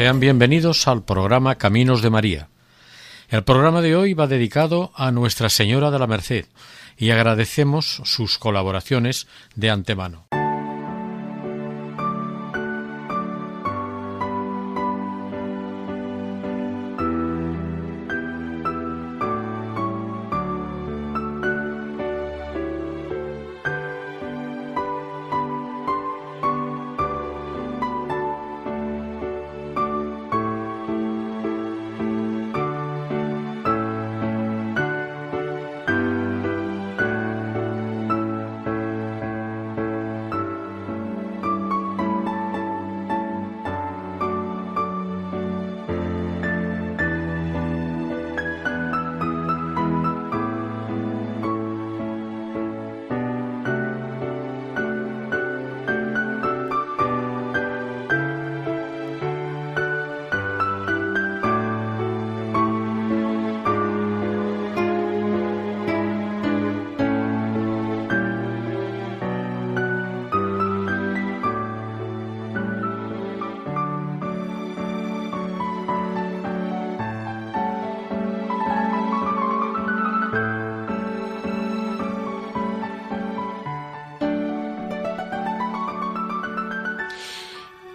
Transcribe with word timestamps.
Sean 0.00 0.18
bienvenidos 0.18 0.88
al 0.88 1.04
programa 1.04 1.56
Caminos 1.56 2.00
de 2.00 2.08
María. 2.08 2.48
El 3.28 3.44
programa 3.44 3.82
de 3.82 3.96
hoy 3.96 4.14
va 4.14 4.26
dedicado 4.26 4.92
a 4.94 5.10
Nuestra 5.10 5.50
Señora 5.50 5.90
de 5.90 5.98
la 5.98 6.06
Merced 6.06 6.46
y 6.96 7.10
agradecemos 7.10 8.00
sus 8.04 8.38
colaboraciones 8.38 9.26
de 9.56 9.68
antemano. 9.68 10.29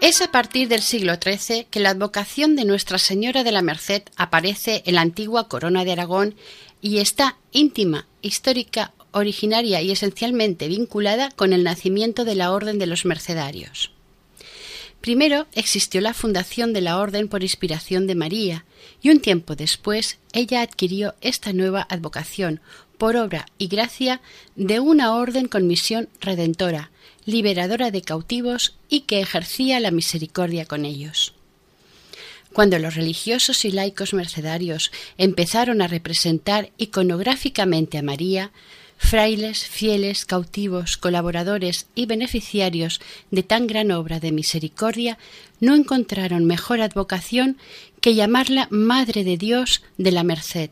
Es 0.06 0.22
a 0.22 0.30
partir 0.30 0.68
del 0.68 0.84
siglo 0.84 1.16
XIII 1.16 1.66
que 1.72 1.80
la 1.80 1.90
advocación 1.90 2.56
de 2.56 2.64
Nuestra 2.64 3.00
Señora 3.00 3.44
de 3.44 3.52
la 3.52 3.64
Merced 3.64 4.04
aparece 4.18 4.84
en 4.86 4.94
la 4.94 5.02
antigua 5.02 5.48
Corona 5.48 5.84
de 5.84 5.94
Aragón 5.94 6.36
y 6.80 7.00
está 7.00 7.38
íntima, 7.52 8.06
histórica, 8.22 8.94
originaria 9.10 9.82
y 9.82 9.90
esencialmente 9.90 10.68
vinculada 10.68 11.32
con 11.32 11.54
el 11.54 11.64
nacimiento 11.64 12.24
de 12.24 12.36
la 12.36 12.52
Orden 12.52 12.78
de 12.78 12.86
los 12.86 13.04
Mercedarios. 13.04 13.94
Primero 15.02 15.48
existió 15.54 16.02
la 16.02 16.14
fundación 16.14 16.72
de 16.72 16.82
la 16.82 17.00
Orden 17.00 17.28
por 17.28 17.42
inspiración 17.42 18.06
de 18.06 18.14
María, 18.14 18.64
y 19.02 19.10
un 19.10 19.20
tiempo 19.22 19.56
después 19.56 20.20
ella 20.34 20.62
adquirió 20.62 21.16
esta 21.22 21.52
nueva 21.52 21.88
advocación 21.90 22.62
por 23.00 23.16
obra 23.16 23.48
y 23.58 23.70
gracia 23.70 24.22
de 24.56 24.80
una 24.80 25.16
orden 25.16 25.48
con 25.48 25.66
misión 25.66 26.10
redentora, 26.22 26.92
liberadora 27.26 27.92
de 27.92 28.02
cautivos 28.02 28.76
y 28.90 29.02
que 29.02 29.20
ejercía 29.20 29.80
la 29.80 29.92
misericordia 29.92 30.66
con 30.66 30.86
ellos. 30.86 31.34
Cuando 32.54 32.80
los 32.80 32.96
religiosos 32.96 33.66
y 33.66 33.72
laicos 33.72 34.14
mercedarios 34.14 34.92
empezaron 35.18 35.82
a 35.82 35.88
representar 35.88 36.72
iconográficamente 36.78 37.98
a 37.98 38.02
María, 38.02 38.52
frailes, 38.98 39.68
fieles, 39.68 40.26
cautivos, 40.26 40.96
colaboradores 40.98 41.88
y 41.96 42.06
beneficiarios 42.06 43.02
de 43.30 43.44
tan 43.44 43.68
gran 43.68 43.92
obra 43.92 44.20
de 44.20 44.32
misericordia 44.32 45.18
no 45.60 45.76
encontraron 45.76 46.46
mejor 46.46 46.80
advocación 46.80 47.58
que 48.00 48.16
llamarla 48.16 48.68
Madre 48.72 49.24
de 49.24 49.38
Dios 49.38 49.84
de 49.98 50.12
la 50.12 50.24
Merced. 50.24 50.70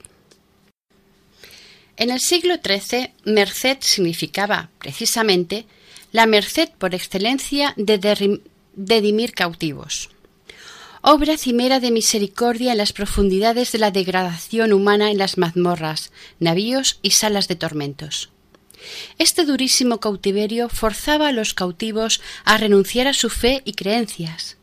En 1.97 2.09
el 2.09 2.21
siglo 2.21 2.55
XIII, 2.55 3.11
merced 3.23 3.77
significaba, 3.81 4.69
precisamente, 4.79 5.65
la 6.13 6.27
merced 6.27 6.69
por 6.77 6.95
excelencia 6.95 7.73
de, 7.75 8.39
de 8.75 9.01
dimir 9.01 9.33
cautivos. 9.33 10.09
Obra 11.01 11.37
cimera 11.37 11.81
de 11.81 11.91
misericordia 11.91 12.71
en 12.71 12.77
las 12.77 12.93
profundidades 12.93 13.73
de 13.73 13.79
la 13.79 13.91
degradación 13.91 14.71
humana 14.71 15.11
en 15.11 15.17
las 15.17 15.37
mazmorras, 15.37 16.13
navíos 16.39 16.99
y 17.01 17.11
salas 17.11 17.49
de 17.49 17.57
tormentos. 17.57 18.29
Este 19.17 19.43
durísimo 19.43 19.99
cautiverio 19.99 20.69
forzaba 20.69 21.29
a 21.29 21.31
los 21.33 21.53
cautivos 21.53 22.21
a 22.45 22.57
renunciar 22.57 23.07
a 23.07 23.13
su 23.13 23.29
fe 23.29 23.61
y 23.65 23.73
creencias. 23.73 24.57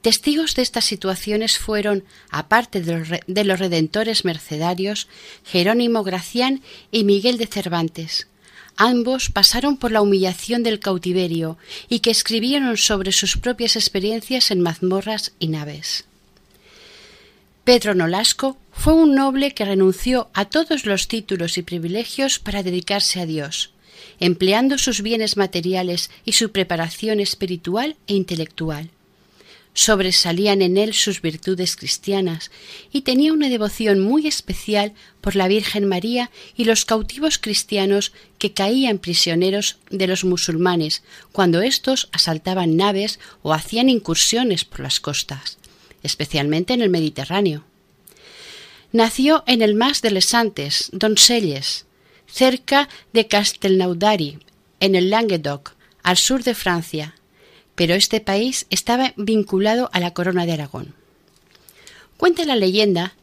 Testigos 0.00 0.54
de 0.54 0.62
estas 0.62 0.84
situaciones 0.84 1.58
fueron, 1.58 2.04
aparte 2.30 2.82
de 2.82 2.98
los, 2.98 3.08
de 3.26 3.44
los 3.44 3.58
redentores 3.58 4.24
mercedarios, 4.24 5.08
Jerónimo 5.44 6.04
Gracián 6.04 6.62
y 6.90 7.04
Miguel 7.04 7.36
de 7.36 7.46
Cervantes, 7.46 8.28
Ambos 8.76 9.30
pasaron 9.30 9.76
por 9.76 9.92
la 9.92 10.02
humillación 10.02 10.62
del 10.62 10.80
cautiverio 10.80 11.58
y 11.88 12.00
que 12.00 12.10
escribieron 12.10 12.76
sobre 12.76 13.12
sus 13.12 13.36
propias 13.36 13.76
experiencias 13.76 14.50
en 14.50 14.60
mazmorras 14.60 15.32
y 15.38 15.48
naves. 15.48 16.04
Pedro 17.62 17.94
Nolasco 17.94 18.58
fue 18.72 18.94
un 18.94 19.14
noble 19.14 19.52
que 19.52 19.64
renunció 19.64 20.28
a 20.34 20.44
todos 20.46 20.86
los 20.86 21.08
títulos 21.08 21.56
y 21.56 21.62
privilegios 21.62 22.38
para 22.38 22.62
dedicarse 22.62 23.20
a 23.20 23.26
Dios, 23.26 23.70
empleando 24.20 24.76
sus 24.76 25.02
bienes 25.02 25.36
materiales 25.36 26.10
y 26.24 26.32
su 26.32 26.50
preparación 26.50 27.20
espiritual 27.20 27.96
e 28.06 28.14
intelectual 28.14 28.90
sobresalían 29.74 30.62
en 30.62 30.78
él 30.78 30.94
sus 30.94 31.20
virtudes 31.20 31.76
cristianas 31.76 32.50
y 32.92 33.02
tenía 33.02 33.32
una 33.32 33.48
devoción 33.48 34.00
muy 34.00 34.26
especial 34.26 34.94
por 35.20 35.34
la 35.34 35.48
Virgen 35.48 35.86
María 35.86 36.30
y 36.56 36.64
los 36.64 36.84
cautivos 36.84 37.38
cristianos 37.38 38.12
que 38.38 38.52
caían 38.52 38.98
prisioneros 38.98 39.78
de 39.90 40.06
los 40.06 40.24
musulmanes 40.24 41.02
cuando 41.32 41.60
éstos 41.60 42.08
asaltaban 42.12 42.76
naves 42.76 43.18
o 43.42 43.52
hacían 43.52 43.88
incursiones 43.88 44.64
por 44.64 44.80
las 44.80 45.00
costas, 45.00 45.58
especialmente 46.04 46.72
en 46.72 46.80
el 46.80 46.88
Mediterráneo. 46.88 47.64
Nació 48.92 49.42
en 49.48 49.60
el 49.60 49.74
Mas 49.74 50.02
de 50.02 50.12
Les 50.12 50.26
Santes, 50.26 50.88
Doncelles, 50.92 51.86
cerca 52.28 52.88
de 53.12 53.26
Castelnaudary, 53.26 54.38
en 54.78 54.94
el 54.94 55.10
Languedoc, 55.10 55.74
al 56.04 56.16
sur 56.16 56.44
de 56.44 56.54
Francia, 56.54 57.16
pero 57.74 57.94
este 57.94 58.20
país 58.20 58.66
estaba 58.70 59.12
vinculado 59.16 59.90
a 59.92 60.00
la 60.00 60.12
corona 60.12 60.46
de 60.46 60.52
Aragón. 60.52 60.94
Cuenta 62.16 62.44
la 62.44 62.56
leyenda 62.56 63.14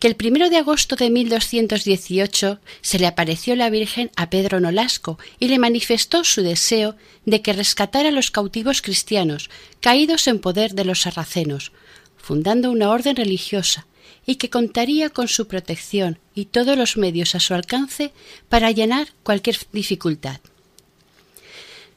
que 0.00 0.08
el 0.08 0.16
primero 0.16 0.48
de 0.48 0.56
agosto 0.56 0.96
de 0.96 1.10
1218 1.10 2.58
se 2.80 2.98
le 2.98 3.06
apareció 3.06 3.54
la 3.54 3.68
Virgen 3.68 4.10
a 4.16 4.30
Pedro 4.30 4.58
Nolasco 4.58 5.18
y 5.38 5.48
le 5.48 5.58
manifestó 5.58 6.24
su 6.24 6.42
deseo 6.42 6.96
de 7.26 7.42
que 7.42 7.52
rescatara 7.52 8.08
a 8.08 8.12
los 8.12 8.30
cautivos 8.30 8.80
cristianos 8.80 9.50
caídos 9.80 10.26
en 10.26 10.40
poder 10.40 10.74
de 10.74 10.86
los 10.86 11.02
sarracenos, 11.02 11.72
fundando 12.16 12.70
una 12.70 12.90
orden 12.90 13.14
religiosa 13.14 13.86
y 14.24 14.36
que 14.36 14.48
contaría 14.48 15.10
con 15.10 15.28
su 15.28 15.46
protección 15.46 16.18
y 16.34 16.46
todos 16.46 16.78
los 16.78 16.96
medios 16.96 17.34
a 17.34 17.40
su 17.40 17.52
alcance 17.52 18.12
para 18.48 18.70
llenar 18.70 19.08
cualquier 19.22 19.58
dificultad. 19.72 20.40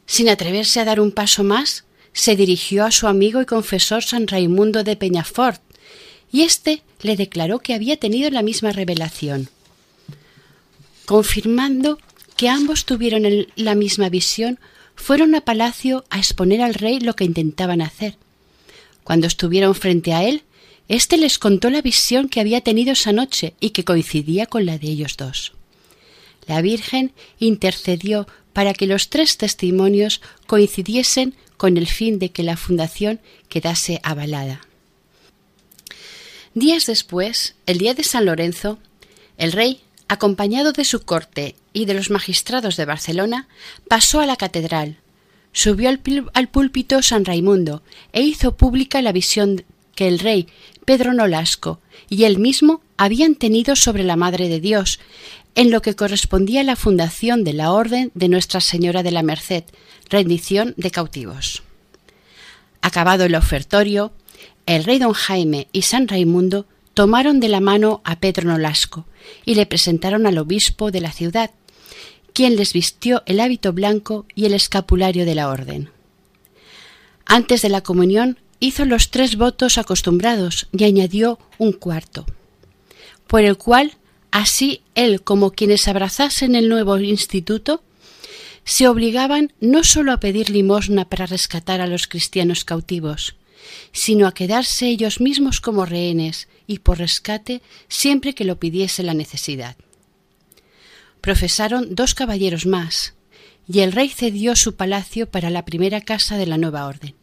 Sin 0.05 0.27
atreverse 0.27 0.81
a 0.81 0.85
dar 0.85 0.99
un 0.99 1.11
paso 1.11 1.45
más, 1.45 1.85
se 2.13 2.35
dirigió 2.35 2.85
a 2.85 2.91
su 2.91 3.07
amigo 3.07 3.41
y 3.41 3.45
confesor 3.45 4.03
San 4.03 4.27
Raimundo 4.27 4.83
de 4.83 4.95
Peñafort, 4.95 5.61
y 6.31 6.41
éste 6.41 6.81
le 7.01 7.15
declaró 7.15 7.59
que 7.59 7.73
había 7.73 7.97
tenido 7.97 8.29
la 8.29 8.41
misma 8.41 8.71
revelación. 8.71 9.49
Confirmando 11.05 11.99
que 12.37 12.49
ambos 12.49 12.85
tuvieron 12.85 13.47
la 13.55 13.75
misma 13.75 14.09
visión, 14.09 14.59
fueron 14.95 15.35
a 15.35 15.41
palacio 15.41 16.05
a 16.09 16.19
exponer 16.19 16.61
al 16.61 16.73
rey 16.73 16.99
lo 16.99 17.15
que 17.15 17.25
intentaban 17.25 17.81
hacer. 17.81 18.17
Cuando 19.03 19.27
estuvieron 19.27 19.75
frente 19.75 20.13
a 20.13 20.23
él, 20.23 20.43
éste 20.87 21.17
les 21.17 21.39
contó 21.39 21.69
la 21.69 21.81
visión 21.81 22.29
que 22.29 22.39
había 22.39 22.61
tenido 22.61 22.93
esa 22.93 23.11
noche 23.11 23.53
y 23.59 23.71
que 23.71 23.83
coincidía 23.83 24.45
con 24.45 24.65
la 24.65 24.77
de 24.77 24.87
ellos 24.87 25.17
dos. 25.17 25.53
La 26.47 26.61
Virgen 26.61 27.11
intercedió 27.39 28.27
para 28.53 28.73
que 28.73 28.87
los 28.87 29.09
tres 29.09 29.37
testimonios 29.37 30.21
coincidiesen 30.45 31.35
con 31.63 31.77
el 31.77 31.87
fin 31.87 32.19
de 32.19 32.29
que 32.29 32.43
la 32.43 32.57
fundación 32.57 33.21
quedase 33.47 34.01
avalada. 34.03 34.67
Días 36.53 36.87
después, 36.87 37.55
el 37.65 37.77
día 37.77 37.93
de 37.93 38.03
San 38.03 38.25
Lorenzo, 38.25 38.79
el 39.37 39.53
rey, 39.53 39.79
acompañado 40.09 40.73
de 40.73 40.83
su 40.83 41.05
corte 41.05 41.55
y 41.71 41.85
de 41.85 41.93
los 41.93 42.09
magistrados 42.09 42.75
de 42.75 42.83
Barcelona, 42.83 43.47
pasó 43.87 44.19
a 44.19 44.25
la 44.25 44.35
catedral, 44.35 44.97
subió 45.53 45.87
al, 45.87 46.01
al 46.33 46.49
púlpito 46.49 47.01
San 47.01 47.23
Raimundo 47.23 47.81
e 48.11 48.23
hizo 48.23 48.57
pública 48.57 49.01
la 49.01 49.13
visión 49.13 49.63
que 49.95 50.09
el 50.09 50.19
rey 50.19 50.49
Pedro 50.83 51.13
Nolasco 51.13 51.79
y 52.09 52.25
él 52.25 52.39
mismo 52.39 52.81
habían 52.97 53.35
tenido 53.35 53.77
sobre 53.77 54.03
la 54.03 54.17
Madre 54.17 54.49
de 54.49 54.59
Dios, 54.59 54.99
en 55.55 55.71
lo 55.71 55.81
que 55.81 55.95
correspondía 55.95 56.61
a 56.61 56.63
la 56.63 56.75
fundación 56.75 57.43
de 57.43 57.53
la 57.53 57.71
Orden 57.71 58.11
de 58.15 58.27
Nuestra 58.27 58.59
Señora 58.59 59.03
de 59.03 59.11
la 59.11 59.23
Merced, 59.23 59.63
rendición 60.09 60.73
de 60.77 60.91
cautivos. 60.91 61.63
Acabado 62.81 63.25
el 63.25 63.35
ofertorio, 63.35 64.11
el 64.65 64.83
rey 64.83 64.99
don 64.99 65.13
Jaime 65.13 65.67
y 65.71 65.83
San 65.83 66.07
Raimundo 66.07 66.65
tomaron 66.93 67.39
de 67.39 67.49
la 67.49 67.59
mano 67.59 68.01
a 68.03 68.19
Pedro 68.19 68.47
Nolasco 68.47 69.05
y 69.45 69.55
le 69.55 69.65
presentaron 69.65 70.25
al 70.25 70.37
obispo 70.37 70.91
de 70.91 71.01
la 71.01 71.11
ciudad, 71.11 71.51
quien 72.33 72.55
les 72.55 72.73
vistió 72.73 73.23
el 73.25 73.39
hábito 73.39 73.73
blanco 73.73 74.25
y 74.35 74.45
el 74.45 74.53
escapulario 74.53 75.25
de 75.25 75.35
la 75.35 75.49
orden. 75.49 75.89
Antes 77.25 77.61
de 77.61 77.69
la 77.69 77.81
comunión 77.81 78.39
hizo 78.59 78.85
los 78.85 79.11
tres 79.11 79.37
votos 79.37 79.77
acostumbrados 79.77 80.67
y 80.71 80.83
añadió 80.83 81.39
un 81.57 81.73
cuarto, 81.73 82.25
por 83.27 83.41
el 83.41 83.57
cual 83.57 83.93
Así 84.33 84.81
él 84.95 85.21
como 85.21 85.51
quienes 85.51 85.87
abrazasen 85.87 86.55
el 86.55 86.67
nuevo 86.67 86.97
instituto 86.97 87.83
se 88.65 88.87
obligaban 88.87 89.53
no 89.59 89.83
sólo 89.83 90.11
a 90.11 90.19
pedir 90.19 90.49
limosna 90.49 91.07
para 91.07 91.27
rescatar 91.27 91.81
a 91.81 91.85
los 91.85 92.07
cristianos 92.07 92.65
cautivos, 92.65 93.35
sino 93.91 94.25
a 94.25 94.33
quedarse 94.33 94.87
ellos 94.87 95.21
mismos 95.21 95.61
como 95.61 95.85
rehenes 95.85 96.47
y 96.65 96.79
por 96.79 96.97
rescate 96.97 97.61
siempre 97.89 98.33
que 98.33 98.43
lo 98.43 98.59
pidiese 98.59 99.03
la 99.03 99.13
necesidad. 99.13 99.75
Profesaron 101.21 101.93
dos 101.93 102.15
caballeros 102.15 102.65
más, 102.65 103.13
y 103.71 103.81
el 103.81 103.91
rey 103.91 104.09
cedió 104.09 104.55
su 104.55 104.73
palacio 104.73 105.29
para 105.29 105.51
la 105.51 105.63
primera 105.63 106.01
casa 106.01 106.37
de 106.37 106.47
la 106.47 106.57
nueva 106.57 106.87
orden. 106.87 107.13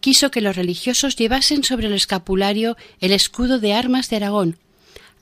Quiso 0.00 0.30
que 0.30 0.40
los 0.40 0.56
religiosos 0.56 1.16
llevasen 1.16 1.64
sobre 1.64 1.88
el 1.88 1.92
escapulario 1.92 2.78
el 3.00 3.12
escudo 3.12 3.58
de 3.58 3.74
armas 3.74 4.08
de 4.08 4.16
Aragón, 4.16 4.56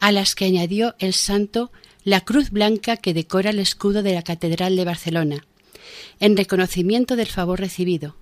a 0.02 0.10
las 0.10 0.34
que 0.34 0.46
añadió 0.46 0.96
el 0.98 1.14
santo 1.14 1.70
la 2.02 2.22
cruz 2.22 2.50
blanca 2.50 2.96
que 2.96 3.14
decora 3.14 3.50
el 3.50 3.60
escudo 3.60 4.02
de 4.02 4.14
la 4.14 4.22
Catedral 4.22 4.74
de 4.74 4.84
Barcelona, 4.84 5.46
en 6.18 6.36
reconocimiento 6.36 7.14
del 7.14 7.28
favor 7.28 7.60
recibido, 7.60 8.16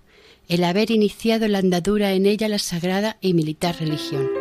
el 0.47 0.63
haber 0.65 0.91
iniciado 0.91 1.49
la 1.49 1.61
andadura 1.61 2.13
en 2.13 2.27
ella 2.27 2.51
la 2.51 2.59
sagrada 2.59 3.17
y 3.23 3.33
militar 3.33 3.77
religión. 3.81 4.40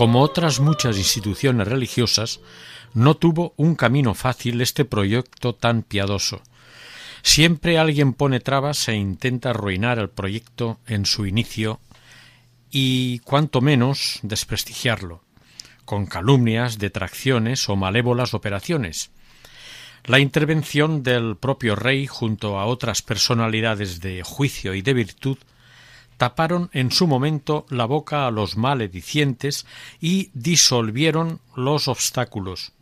Como 0.00 0.22
otras 0.22 0.60
muchas 0.60 0.96
instituciones 0.96 1.68
religiosas, 1.68 2.40
no 2.94 3.18
tuvo 3.18 3.52
un 3.58 3.74
camino 3.74 4.14
fácil 4.14 4.62
este 4.62 4.86
proyecto 4.86 5.54
tan 5.54 5.82
piadoso. 5.82 6.40
Siempre 7.20 7.76
alguien 7.76 8.14
pone 8.14 8.40
trabas 8.40 8.88
e 8.88 8.94
intenta 8.94 9.50
arruinar 9.50 9.98
el 9.98 10.08
proyecto 10.08 10.80
en 10.86 11.04
su 11.04 11.26
inicio 11.26 11.80
y, 12.70 13.18
cuanto 13.24 13.60
menos, 13.60 14.20
desprestigiarlo, 14.22 15.22
con 15.84 16.06
calumnias, 16.06 16.78
detracciones 16.78 17.68
o 17.68 17.76
malévolas 17.76 18.32
operaciones. 18.32 19.10
La 20.06 20.18
intervención 20.18 21.02
del 21.02 21.36
propio 21.36 21.76
rey 21.76 22.06
junto 22.06 22.58
a 22.58 22.64
otras 22.64 23.02
personalidades 23.02 24.00
de 24.00 24.22
juicio 24.22 24.72
y 24.72 24.80
de 24.80 24.94
virtud 24.94 25.36
taparon 26.20 26.68
en 26.74 26.92
su 26.92 27.06
momento 27.06 27.64
la 27.70 27.86
boca 27.86 28.26
a 28.26 28.30
los 28.30 28.58
maledicientes 28.58 29.64
y 30.02 30.28
disolvieron 30.34 31.40
los 31.56 31.88
obstáculos. 31.88 32.72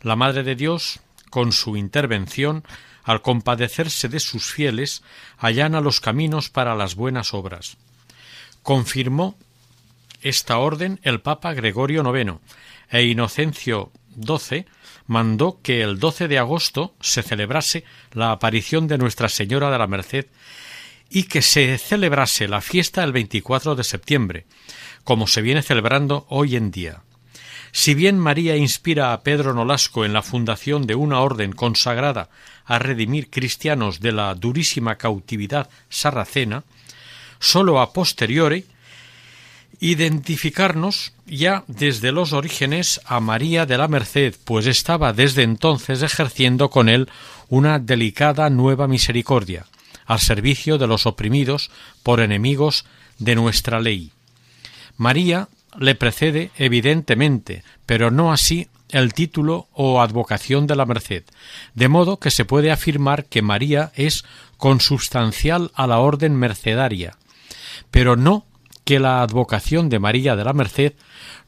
La 0.00 0.16
Madre 0.16 0.42
de 0.42 0.56
Dios, 0.56 0.98
con 1.30 1.52
su 1.52 1.76
intervención, 1.76 2.64
al 3.04 3.22
compadecerse 3.22 4.08
de 4.08 4.18
sus 4.18 4.50
fieles, 4.50 5.04
allana 5.38 5.80
los 5.80 6.00
caminos 6.00 6.50
para 6.50 6.74
las 6.74 6.96
buenas 6.96 7.34
obras. 7.34 7.76
Confirmó 8.64 9.38
esta 10.20 10.58
orden 10.58 10.98
el 11.04 11.20
Papa 11.20 11.54
Gregorio 11.54 12.02
IX 12.02 12.40
e 12.90 13.04
Inocencio 13.04 13.92
XII 14.20 14.66
mandó 15.06 15.60
que 15.62 15.82
el 15.82 16.00
12 16.00 16.26
de 16.26 16.40
agosto 16.40 16.96
se 17.00 17.22
celebrase 17.22 17.84
la 18.10 18.32
aparición 18.32 18.88
de 18.88 18.98
Nuestra 18.98 19.28
Señora 19.28 19.70
de 19.70 19.78
la 19.78 19.86
Merced 19.86 20.26
y 21.14 21.24
que 21.24 21.42
se 21.42 21.76
celebrase 21.76 22.48
la 22.48 22.62
fiesta 22.62 23.04
el 23.04 23.12
24 23.12 23.74
de 23.74 23.84
septiembre, 23.84 24.46
como 25.04 25.26
se 25.26 25.42
viene 25.42 25.62
celebrando 25.62 26.26
hoy 26.30 26.56
en 26.56 26.70
día. 26.70 27.02
Si 27.70 27.94
bien 27.94 28.18
María 28.18 28.56
inspira 28.56 29.12
a 29.12 29.22
Pedro 29.22 29.52
Nolasco 29.52 30.06
en 30.06 30.14
la 30.14 30.22
fundación 30.22 30.86
de 30.86 30.94
una 30.94 31.20
orden 31.20 31.52
consagrada 31.52 32.30
a 32.64 32.78
redimir 32.78 33.28
cristianos 33.28 34.00
de 34.00 34.12
la 34.12 34.34
durísima 34.34 34.96
cautividad 34.96 35.68
sarracena, 35.90 36.64
sólo 37.38 37.80
a 37.80 37.92
posteriori 37.92 38.64
identificarnos 39.80 41.12
ya 41.26 41.64
desde 41.66 42.12
los 42.12 42.32
orígenes 42.32 43.00
a 43.04 43.20
María 43.20 43.66
de 43.66 43.76
la 43.76 43.88
Merced, 43.88 44.34
pues 44.44 44.66
estaba 44.66 45.12
desde 45.12 45.42
entonces 45.42 46.02
ejerciendo 46.02 46.70
con 46.70 46.88
él 46.88 47.08
una 47.48 47.78
delicada 47.78 48.48
nueva 48.48 48.86
misericordia, 48.86 49.66
al 50.06 50.20
servicio 50.20 50.78
de 50.78 50.86
los 50.86 51.06
oprimidos 51.06 51.70
por 52.02 52.20
enemigos 52.20 52.84
de 53.18 53.34
nuestra 53.34 53.80
ley. 53.80 54.12
María 54.96 55.48
le 55.78 55.94
precede 55.94 56.50
evidentemente, 56.56 57.64
pero 57.86 58.10
no 58.10 58.32
así 58.32 58.68
el 58.88 59.14
título 59.14 59.68
o 59.72 60.02
advocación 60.02 60.66
de 60.66 60.76
la 60.76 60.84
merced, 60.84 61.24
de 61.74 61.88
modo 61.88 62.18
que 62.18 62.30
se 62.30 62.44
puede 62.44 62.70
afirmar 62.70 63.24
que 63.24 63.42
María 63.42 63.90
es 63.94 64.24
consubstancial 64.58 65.70
a 65.74 65.86
la 65.86 65.98
orden 65.98 66.36
mercedaria, 66.36 67.16
pero 67.90 68.16
no 68.16 68.46
que 68.84 69.00
la 69.00 69.22
advocación 69.22 69.88
de 69.88 69.98
María 69.98 70.36
de 70.36 70.44
la 70.44 70.52
Merced 70.52 70.94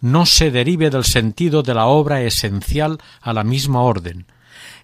no 0.00 0.24
se 0.24 0.50
derive 0.50 0.90
del 0.90 1.04
sentido 1.04 1.62
de 1.62 1.74
la 1.74 1.86
obra 1.86 2.22
esencial 2.22 2.98
a 3.20 3.32
la 3.32 3.44
misma 3.44 3.82
orden, 3.82 4.26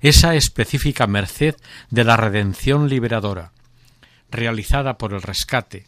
esa 0.01 0.35
específica 0.35 1.07
merced 1.07 1.55
de 1.91 2.05
la 2.05 2.17
redención 2.17 2.89
liberadora, 2.89 3.53
realizada 4.31 4.99
por 4.99 5.13
el 5.13 5.23
rescate, 5.23 5.87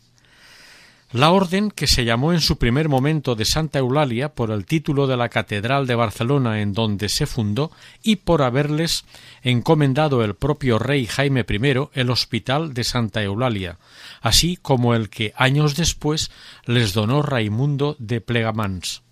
la 1.13 1.31
orden, 1.31 1.71
que 1.71 1.87
se 1.87 2.07
llamó 2.07 2.33
en 2.33 2.41
su 2.41 2.57
primer 2.57 2.89
momento 2.89 3.35
de 3.35 3.45
Santa 3.45 3.81
Eulalia 3.81 4.31
por 4.31 4.51
el 4.51 4.65
título 4.65 5.07
de 5.07 5.19
la 5.19 5.29
Catedral 5.29 5.87
de 5.87 5.95
Barcelona 5.95 6.63
en 6.63 6.73
donde 6.73 7.11
se 7.11 7.27
fundó 7.27 7.71
y 8.03 8.17
por 8.17 8.41
haberles 8.41 9.05
encomendado 9.43 10.25
el 10.25 10.35
propio 10.35 10.79
rey 10.79 11.07
Jaime 11.07 11.45
I 11.47 11.89
el 11.93 12.09
Hospital 12.09 12.73
de 12.73 12.85
Santa 12.85 13.23
Eulalia, 13.23 13.77
así 14.23 14.57
como 14.57 14.95
el 14.95 15.11
que 15.11 15.35
años 15.37 15.77
después 15.77 16.31
les 16.65 16.95
donó 16.95 17.21
Raimundo 17.21 17.95
de 17.99 18.23
Plegamans. 18.23 19.03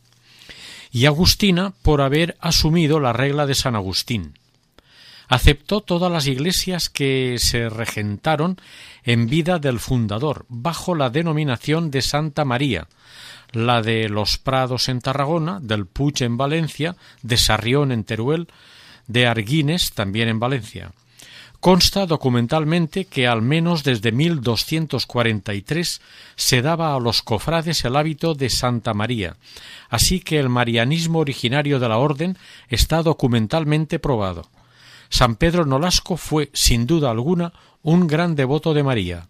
Y 0.91 1.05
Agustina 1.05 1.75
por 1.83 2.01
haber 2.01 2.35
asumido 2.41 2.99
la 2.99 3.13
regla 3.13 3.45
de 3.45 3.55
San 3.55 3.77
Agustín 3.77 4.39
aceptó 5.31 5.81
todas 5.81 6.11
las 6.11 6.27
iglesias 6.27 6.91
que 6.91 7.37
se 7.39 7.69
regentaron 7.71 8.61
en 9.05 9.29
vida 9.29 9.61
del 9.61 9.79
fundador, 9.79 10.45
bajo 10.49 10.97
la 10.97 11.09
denominación 11.09 11.93
de 11.93 12.03
Santa 12.03 12.45
María, 12.45 12.89
la 13.53 13.81
de 13.81 14.09
los 14.09 14.39
Prados 14.39 14.89
en 14.89 15.01
Tarragona, 15.01 15.61
del 15.63 15.87
Puig 15.87 16.21
en 16.23 16.37
Valencia, 16.37 16.97
de 17.23 17.37
Sarrión 17.37 17.93
en 17.93 18.03
Teruel, 18.03 18.49
de 19.07 19.29
Arguines 19.29 19.93
también 19.93 20.29
en 20.29 20.41
Valencia. 20.41 20.91
Consta 21.61 22.07
documentalmente 22.07 23.05
que 23.05 23.29
al 23.29 23.41
menos 23.41 23.85
desde 23.85 24.11
1243 24.11 26.01
se 26.35 26.63
daba 26.63 26.97
a 26.97 26.99
los 26.99 27.23
cofrades 27.23 27.85
el 27.85 27.95
hábito 27.95 28.35
de 28.35 28.51
Santa 28.51 28.95
María, 28.95 29.37
así 29.91 30.19
que 30.21 30.41
el 30.41 30.49
marianismo 30.49 31.21
originario 31.21 31.79
de 31.79 31.89
la 31.89 31.99
orden 31.99 32.37
está 32.69 33.05
documentalmente 33.05 34.01
probado. 34.01 34.49
San 35.11 35.37
Pedro 35.37 35.67
Nolasco 35.67 36.17
fue, 36.17 36.51
sin 36.55 36.87
duda 36.87 37.11
alguna, 37.11 37.53
un 37.83 38.07
gran 38.07 38.35
devoto 38.37 38.73
de 38.73 38.83
María, 38.83 39.27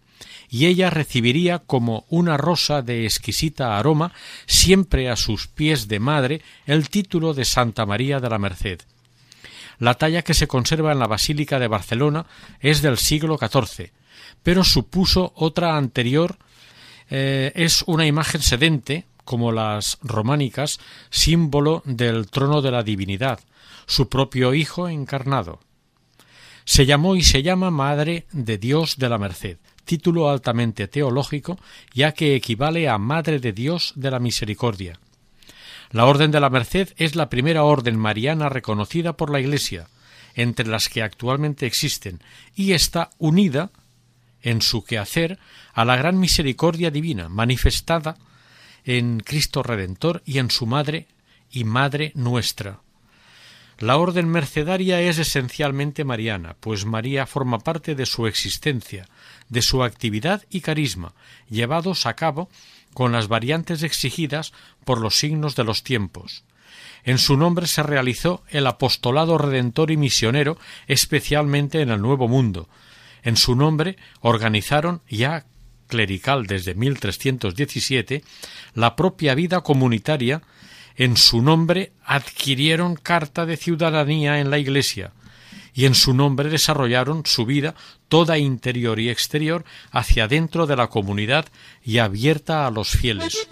y 0.49 0.67
ella 0.67 0.89
recibiría 0.89 1.59
como 1.59 2.05
una 2.09 2.37
rosa 2.37 2.81
de 2.81 3.05
exquisita 3.05 3.77
aroma 3.77 4.13
siempre 4.45 5.09
a 5.09 5.15
sus 5.15 5.47
pies 5.47 5.87
de 5.87 5.99
madre 5.99 6.41
el 6.65 6.89
título 6.89 7.33
de 7.33 7.45
Santa 7.45 7.85
María 7.85 8.19
de 8.19 8.29
la 8.29 8.37
Merced. 8.37 8.81
La 9.79 9.95
talla 9.95 10.21
que 10.21 10.35
se 10.35 10.47
conserva 10.47 10.91
en 10.91 10.99
la 10.99 11.07
Basílica 11.07 11.57
de 11.57 11.67
Barcelona 11.67 12.27
es 12.59 12.81
del 12.81 12.97
siglo 12.97 13.37
XIV, 13.37 13.91
pero 14.43 14.63
supuso 14.63 15.33
otra 15.35 15.75
anterior 15.75 16.37
eh, 17.09 17.51
es 17.55 17.83
una 17.87 18.05
imagen 18.05 18.41
sedente, 18.41 19.05
como 19.25 19.51
las 19.51 19.97
románicas, 20.03 20.79
símbolo 21.09 21.81
del 21.85 22.29
trono 22.29 22.61
de 22.61 22.71
la 22.71 22.83
divinidad, 22.83 23.39
su 23.87 24.09
propio 24.09 24.53
Hijo 24.53 24.87
encarnado. 24.87 25.59
Se 26.65 26.85
llamó 26.85 27.15
y 27.15 27.23
se 27.23 27.43
llama 27.43 27.71
Madre 27.71 28.25
de 28.31 28.57
Dios 28.57 28.97
de 28.97 29.09
la 29.09 29.17
Merced, 29.17 29.57
título 29.85 30.29
altamente 30.29 30.87
teológico, 30.87 31.59
ya 31.93 32.13
que 32.13 32.35
equivale 32.35 32.87
a 32.87 32.97
Madre 32.97 33.39
de 33.39 33.51
Dios 33.51 33.93
de 33.95 34.11
la 34.11 34.19
Misericordia. 34.19 34.99
La 35.91 36.05
Orden 36.05 36.31
de 36.31 36.39
la 36.39 36.49
Merced 36.49 36.93
es 36.97 37.15
la 37.15 37.29
primera 37.29 37.63
orden 37.63 37.97
mariana 37.97 38.47
reconocida 38.47 39.17
por 39.17 39.29
la 39.29 39.39
Iglesia, 39.39 39.87
entre 40.35 40.67
las 40.67 40.87
que 40.87 41.03
actualmente 41.03 41.65
existen, 41.65 42.21
y 42.55 42.71
está 42.71 43.09
unida 43.17 43.71
en 44.41 44.61
su 44.61 44.83
quehacer 44.83 45.39
a 45.73 45.85
la 45.85 45.95
gran 45.97 46.19
misericordia 46.19 46.91
divina 46.91 47.29
manifestada 47.29 48.17
en 48.85 49.19
Cristo 49.19 49.63
Redentor 49.63 50.23
y 50.25 50.39
en 50.39 50.49
su 50.49 50.65
Madre 50.65 51.07
y 51.51 51.63
Madre 51.63 52.11
nuestra, 52.15 52.79
la 53.81 53.97
orden 53.97 54.29
mercedaria 54.29 55.01
es 55.01 55.17
esencialmente 55.17 56.03
mariana, 56.03 56.55
pues 56.59 56.85
María 56.85 57.25
forma 57.25 57.59
parte 57.59 57.95
de 57.95 58.05
su 58.05 58.27
existencia, 58.27 59.07
de 59.49 59.61
su 59.61 59.83
actividad 59.83 60.43
y 60.51 60.61
carisma, 60.61 61.13
llevados 61.49 62.05
a 62.05 62.15
cabo 62.15 62.49
con 62.93 63.11
las 63.11 63.27
variantes 63.27 63.81
exigidas 63.81 64.53
por 64.85 65.01
los 65.01 65.17
signos 65.17 65.55
de 65.55 65.63
los 65.63 65.83
tiempos. 65.83 66.43
En 67.03 67.17
su 67.17 67.37
nombre 67.37 67.65
se 67.65 67.81
realizó 67.81 68.43
el 68.49 68.67
apostolado 68.67 69.39
redentor 69.39 69.89
y 69.89 69.97
misionero, 69.97 70.57
especialmente 70.87 71.81
en 71.81 71.89
el 71.89 72.01
Nuevo 72.01 72.27
Mundo. 72.27 72.69
En 73.23 73.35
su 73.35 73.55
nombre 73.55 73.97
organizaron, 74.19 75.01
ya 75.09 75.45
clerical 75.87 76.45
desde 76.45 76.75
1317, 76.75 78.23
la 78.75 78.95
propia 78.95 79.33
vida 79.33 79.61
comunitaria 79.61 80.43
en 80.95 81.17
su 81.17 81.41
nombre 81.41 81.93
adquirieron 82.05 82.95
carta 82.95 83.45
de 83.45 83.57
ciudadanía 83.57 84.39
en 84.39 84.49
la 84.49 84.59
Iglesia 84.59 85.13
y 85.73 85.85
en 85.85 85.95
su 85.95 86.13
nombre 86.13 86.49
desarrollaron 86.49 87.25
su 87.25 87.45
vida 87.45 87.75
toda 88.07 88.37
interior 88.37 88.99
y 88.99 89.09
exterior 89.09 89.63
hacia 89.91 90.27
dentro 90.27 90.67
de 90.67 90.75
la 90.75 90.87
comunidad 90.87 91.45
y 91.83 91.99
abierta 91.99 92.67
a 92.67 92.71
los 92.71 92.89
fieles. 92.89 93.47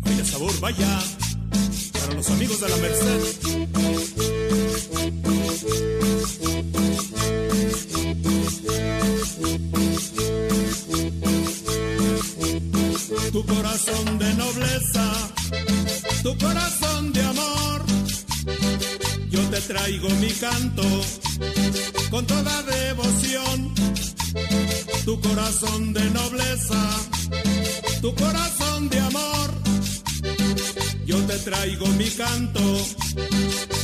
Vaya 0.00 0.24
sabor, 0.24 0.60
vaya, 0.60 0.98
para 2.00 2.14
los 2.14 2.30
amigos 2.30 2.60
de 2.60 2.68
la 2.68 2.76
Merced. 2.76 3.48
Tu 13.32 13.44
corazón 13.44 14.18
de 14.18 14.34
nobleza, 14.34 15.04
tu 16.22 16.36
corazón 16.38 17.12
de 17.12 17.22
amor. 17.22 17.84
Yo 19.30 19.40
te 19.50 19.60
traigo 19.60 20.08
mi 20.20 20.30
canto 20.30 20.82
con 22.10 22.26
toda 22.26 22.62
devoción 22.62 23.74
tu 25.08 25.18
corazón 25.20 25.94
de 25.94 26.04
nobleza, 26.10 26.82
tu 28.02 28.14
corazón 28.14 28.90
de 28.90 29.00
amor. 29.00 29.48
Yo 31.06 31.16
te 31.24 31.38
traigo 31.38 31.86
mi 32.00 32.10
canto 32.10 32.60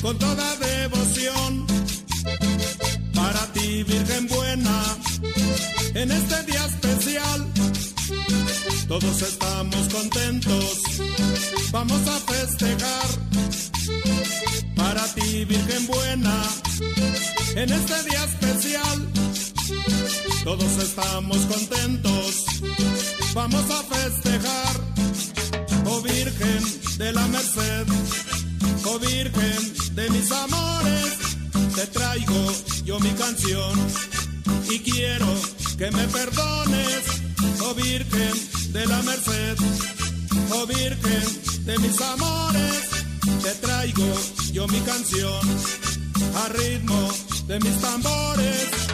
con 0.02 0.18
toda 0.18 0.56
devoción 0.56 1.66
para 3.14 3.52
ti, 3.54 3.82
Virgen 3.84 4.26
buena, 4.28 4.82
en 5.94 6.12
este 6.12 6.42
día 6.42 6.64
especial. 6.66 7.40
Todos 8.88 9.22
estamos 9.22 9.88
contentos, 9.88 10.82
vamos 11.72 12.06
a 12.06 12.18
festejar 12.32 13.06
para 14.76 15.04
ti, 15.14 15.44
Virgen 15.44 15.86
buena, 15.86 16.42
en 17.56 17.72
este 17.72 18.02
día 18.04 18.24
especial. 18.24 19.08
Todos 20.44 20.78
estamos 20.78 21.38
contentos, 21.38 22.44
vamos 23.34 23.64
a 23.70 23.82
festejar. 23.94 24.80
Oh 25.86 26.00
Virgen 26.00 26.98
de 26.98 27.12
la 27.12 27.26
Merced, 27.28 27.86
oh 28.86 28.98
Virgen 28.98 29.94
de 29.94 30.10
mis 30.10 30.30
amores, 30.30 31.18
te 31.74 31.86
traigo 31.86 32.52
yo 32.84 33.00
mi 33.00 33.10
canción 33.10 33.78
y 34.70 34.78
quiero 34.80 35.26
que 35.78 35.90
me 35.90 36.06
perdones, 36.08 37.23
oh 37.62 37.74
Virgen 37.74 38.72
de 38.72 38.86
la 38.86 39.02
Merced, 39.02 39.58
oh 40.52 40.66
Virgen 40.66 41.64
de 41.64 41.78
mis 41.78 42.00
amores, 42.00 42.88
te 43.42 43.50
traigo 43.66 44.14
yo 44.52 44.66
mi 44.68 44.80
canción 44.80 45.40
a 46.44 46.48
ritmo 46.48 47.10
de 47.46 47.60
mis 47.60 47.80
tambores. 47.80 48.93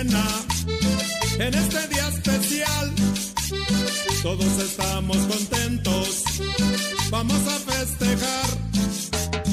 En 0.00 1.54
este 1.54 1.88
día 1.88 2.08
especial. 2.08 2.90
Todos 4.22 4.58
estamos 4.64 5.16
contentos, 5.18 6.24
vamos 7.10 7.36
a 7.46 7.70
festejar. 7.70 8.46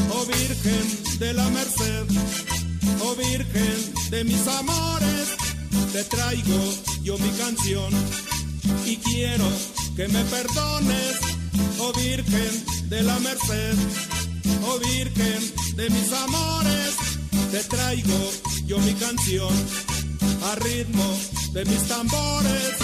Oh 0.09 0.25
Virgen 0.25 1.19
de 1.19 1.33
la 1.33 1.49
Merced, 1.49 2.05
oh 3.01 3.15
Virgen 3.15 3.93
de 4.09 4.23
mis 4.23 4.47
amores, 4.47 5.35
te 5.91 6.05
traigo 6.05 6.73
yo 7.03 7.17
mi 7.17 7.29
canción 7.31 7.91
y 8.85 8.95
quiero 8.95 9.49
que 9.97 10.07
me 10.07 10.23
perdones, 10.23 11.17
oh 11.79 11.91
Virgen 11.91 12.87
de 12.87 13.03
la 13.03 13.19
Merced, 13.19 13.75
oh 14.65 14.79
Virgen 14.79 15.75
de 15.75 15.89
mis 15.89 16.13
amores, 16.13 16.95
te 17.51 17.63
traigo 17.63 18.31
yo 18.65 18.79
mi 18.79 18.93
canción 18.93 19.53
a 20.43 20.55
ritmo 20.55 21.17
de 21.53 21.65
mis 21.65 21.87
tambores. 21.87 22.77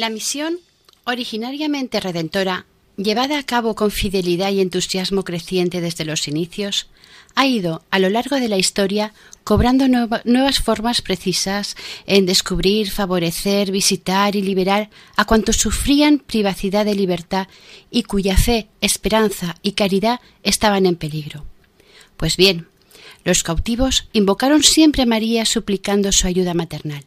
La 0.00 0.08
misión, 0.08 0.60
originariamente 1.04 2.00
redentora, 2.00 2.64
llevada 2.96 3.38
a 3.38 3.42
cabo 3.42 3.74
con 3.74 3.90
fidelidad 3.90 4.50
y 4.50 4.62
entusiasmo 4.62 5.24
creciente 5.24 5.82
desde 5.82 6.06
los 6.06 6.26
inicios, 6.26 6.86
ha 7.34 7.46
ido 7.46 7.82
a 7.90 7.98
lo 7.98 8.08
largo 8.08 8.36
de 8.36 8.48
la 8.48 8.56
historia 8.56 9.12
cobrando 9.44 9.88
nueva- 9.88 10.22
nuevas 10.24 10.60
formas 10.60 11.02
precisas 11.02 11.76
en 12.06 12.24
descubrir, 12.24 12.90
favorecer, 12.90 13.72
visitar 13.72 14.36
y 14.36 14.40
liberar 14.40 14.88
a 15.16 15.26
cuantos 15.26 15.56
sufrían 15.58 16.18
privacidad 16.18 16.86
de 16.86 16.94
libertad 16.94 17.48
y 17.90 18.04
cuya 18.04 18.38
fe, 18.38 18.68
esperanza 18.80 19.56
y 19.60 19.72
caridad 19.72 20.20
estaban 20.42 20.86
en 20.86 20.96
peligro. 20.96 21.44
Pues 22.16 22.38
bien, 22.38 22.68
los 23.22 23.42
cautivos 23.42 24.08
invocaron 24.14 24.62
siempre 24.62 25.02
a 25.02 25.06
María 25.06 25.44
suplicando 25.44 26.10
su 26.10 26.26
ayuda 26.26 26.54
maternal. 26.54 27.04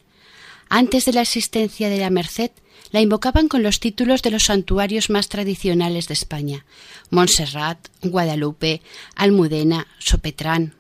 Antes 0.76 1.06
de 1.06 1.14
la 1.14 1.22
existencia 1.22 1.88
de 1.88 2.00
la 2.00 2.10
Merced, 2.10 2.50
la 2.90 3.00
invocaban 3.00 3.48
con 3.48 3.62
los 3.62 3.80
títulos 3.80 4.24
de 4.24 4.32
los 4.32 4.46
santuarios 4.46 5.12
más 5.12 5.30
tradicionales 5.30 6.08
de 6.08 6.16
España: 6.16 6.66
Montserrat, 7.12 7.78
Guadalupe, 8.02 8.82
Almudena, 9.14 9.86
Sopetrán. 10.00 10.74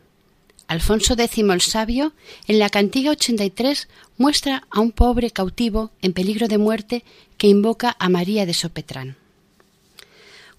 Alfonso 0.65 1.13
X 1.13 1.37
el 1.37 1.61
Sabio, 1.61 2.13
en 2.47 2.57
la 2.57 2.69
Cantiga 2.69 3.11
83, 3.11 3.87
muestra 4.17 4.63
a 4.71 4.79
un 4.79 4.93
pobre 4.93 5.29
cautivo 5.29 5.91
en 6.01 6.13
peligro 6.13 6.47
de 6.47 6.57
muerte 6.57 7.03
que 7.37 7.45
invoca 7.45 7.95
a 7.99 8.09
María 8.09 8.47
de 8.47 8.55
Sopetrán. 8.55 9.17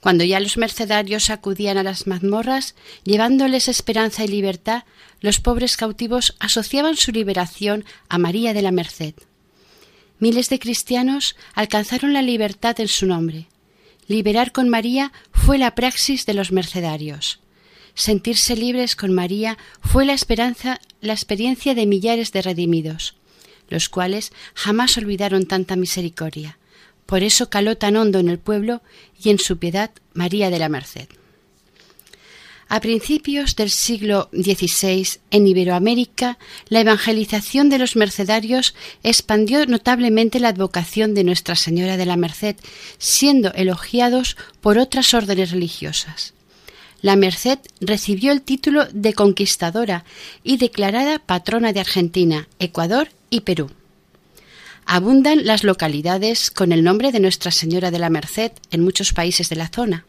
Cuando 0.04 0.22
ya 0.22 0.38
los 0.38 0.58
mercedarios 0.58 1.30
acudían 1.30 1.78
a 1.78 1.82
las 1.82 2.06
mazmorras, 2.06 2.74
llevándoles 3.04 3.68
esperanza 3.68 4.22
y 4.22 4.28
libertad, 4.28 4.84
los 5.22 5.40
pobres 5.40 5.78
cautivos 5.78 6.36
asociaban 6.40 6.98
su 6.98 7.10
liberación 7.10 7.86
a 8.10 8.18
María 8.18 8.52
de 8.52 8.60
la 8.60 8.70
Merced. 8.70 9.14
Miles 10.18 10.50
de 10.50 10.58
cristianos 10.58 11.36
alcanzaron 11.54 12.12
la 12.12 12.20
libertad 12.20 12.78
en 12.80 12.88
su 12.88 13.06
nombre. 13.06 13.46
Liberar 14.06 14.52
con 14.52 14.68
María 14.68 15.10
fue 15.32 15.56
la 15.56 15.74
praxis 15.74 16.26
de 16.26 16.34
los 16.34 16.52
mercedarios. 16.52 17.40
Sentirse 17.94 18.56
libres 18.56 18.96
con 18.96 19.14
María 19.14 19.56
fue 19.80 20.04
la 20.04 20.12
esperanza, 20.12 20.82
la 21.00 21.14
experiencia 21.14 21.74
de 21.74 21.86
millares 21.86 22.30
de 22.30 22.42
redimidos, 22.42 23.14
los 23.70 23.88
cuales 23.88 24.32
jamás 24.52 24.98
olvidaron 24.98 25.46
tanta 25.46 25.76
misericordia. 25.76 26.58
Por 27.06 27.22
eso 27.22 27.50
caló 27.50 27.76
tan 27.76 27.96
hondo 27.96 28.18
en 28.18 28.28
el 28.28 28.38
pueblo 28.38 28.82
y 29.22 29.30
en 29.30 29.38
su 29.38 29.58
piedad 29.58 29.90
María 30.14 30.50
de 30.50 30.58
la 30.58 30.68
Merced. 30.68 31.08
A 32.68 32.80
principios 32.80 33.56
del 33.56 33.70
siglo 33.70 34.30
XVI, 34.32 35.06
en 35.30 35.46
Iberoamérica, 35.46 36.38
la 36.68 36.80
evangelización 36.80 37.68
de 37.68 37.78
los 37.78 37.94
mercedarios 37.94 38.74
expandió 39.02 39.64
notablemente 39.66 40.40
la 40.40 40.48
advocación 40.48 41.14
de 41.14 41.24
Nuestra 41.24 41.56
Señora 41.56 41.96
de 41.96 42.06
la 42.06 42.16
Merced, 42.16 42.56
siendo 42.98 43.52
elogiados 43.52 44.36
por 44.60 44.78
otras 44.78 45.12
órdenes 45.14 45.50
religiosas. 45.50 46.32
La 47.02 47.16
Merced 47.16 47.58
recibió 47.80 48.32
el 48.32 48.40
título 48.40 48.86
de 48.90 49.12
conquistadora 49.12 50.04
y 50.42 50.56
declarada 50.56 51.18
patrona 51.18 51.74
de 51.74 51.80
Argentina, 51.80 52.48
Ecuador 52.58 53.10
y 53.28 53.40
Perú 53.40 53.70
abundan 54.87 55.47
las 55.47 55.64
localidades 55.64 56.51
con 56.51 56.73
el 56.73 56.85
nombre 56.85 57.12
de 57.12 57.20
Nuestra 57.20 57.51
Señora 57.51 57.90
de 57.90 57.99
la 57.99 58.11
Merced 58.11 58.53
en 58.70 58.83
muchos 58.83 59.12
países 59.12 59.49
de 59.49 59.57
la 59.57 59.68
zona. 59.68 60.07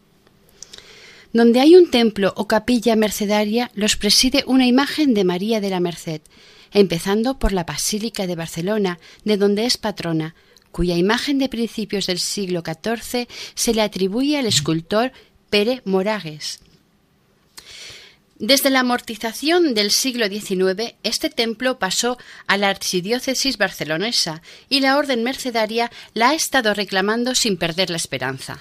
Donde 1.33 1.59
hay 1.59 1.75
un 1.75 1.91
templo 1.91 2.33
o 2.37 2.47
capilla 2.47 2.95
mercedaria, 2.95 3.71
los 3.73 3.97
preside 3.97 4.43
una 4.47 4.67
imagen 4.67 5.13
de 5.13 5.23
María 5.23 5.59
de 5.59 5.69
la 5.69 5.79
Merced, 5.79 6.21
empezando 6.71 7.39
por 7.39 7.51
la 7.51 7.63
Basílica 7.63 8.27
de 8.27 8.35
Barcelona, 8.35 8.99
de 9.23 9.37
donde 9.37 9.65
es 9.65 9.77
patrona, 9.77 10.35
cuya 10.71 10.97
imagen 10.97 11.37
de 11.37 11.49
principios 11.49 12.05
del 12.05 12.19
siglo 12.19 12.63
XIV 12.65 13.27
se 13.53 13.73
le 13.73 13.81
atribuye 13.81 14.37
al 14.37 14.45
escultor 14.45 15.11
Pere 15.49 15.81
Moragues, 15.85 16.59
desde 18.37 18.69
la 18.69 18.81
amortización 18.81 19.73
del 19.75 19.91
siglo 19.91 20.27
XIX, 20.27 20.95
este 21.03 21.29
templo 21.29 21.79
pasó 21.79 22.17
a 22.47 22.57
la 22.57 22.67
archidiócesis 22.67 23.57
barcelonesa 23.57 24.41
y 24.67 24.81
la 24.81 24.97
orden 24.97 25.23
mercedaria 25.23 25.89
la 26.13 26.29
ha 26.29 26.33
estado 26.33 26.73
reclamando 26.73 27.33
sin 27.33 27.55
perder 27.55 27.89
la 27.89 27.95
esperanza. 27.95 28.59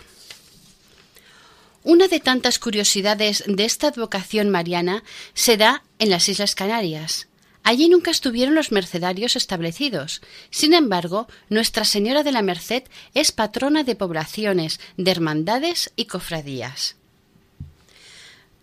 Una 1.82 2.06
de 2.06 2.20
tantas 2.20 2.60
curiosidades 2.60 3.42
de 3.48 3.64
esta 3.64 3.88
advocación 3.88 4.48
mariana 4.48 5.02
se 5.34 5.56
da 5.56 5.82
en 5.98 6.08
las 6.08 6.28
Islas 6.28 6.54
Canarias. 6.54 7.26
Allí 7.64 7.88
nunca 7.88 8.12
estuvieron 8.12 8.54
los 8.54 8.70
mercedarios 8.70 9.34
establecidos. 9.34 10.22
Sin 10.50 10.72
embargo, 10.72 11.26
Nuestra 11.48 11.84
Señora 11.84 12.22
de 12.22 12.30
la 12.30 12.42
Merced 12.42 12.84
es 13.12 13.32
patrona 13.32 13.82
de 13.82 13.96
poblaciones, 13.96 14.78
de 14.96 15.10
hermandades 15.10 15.92
y 15.96 16.04
cofradías. 16.04 16.94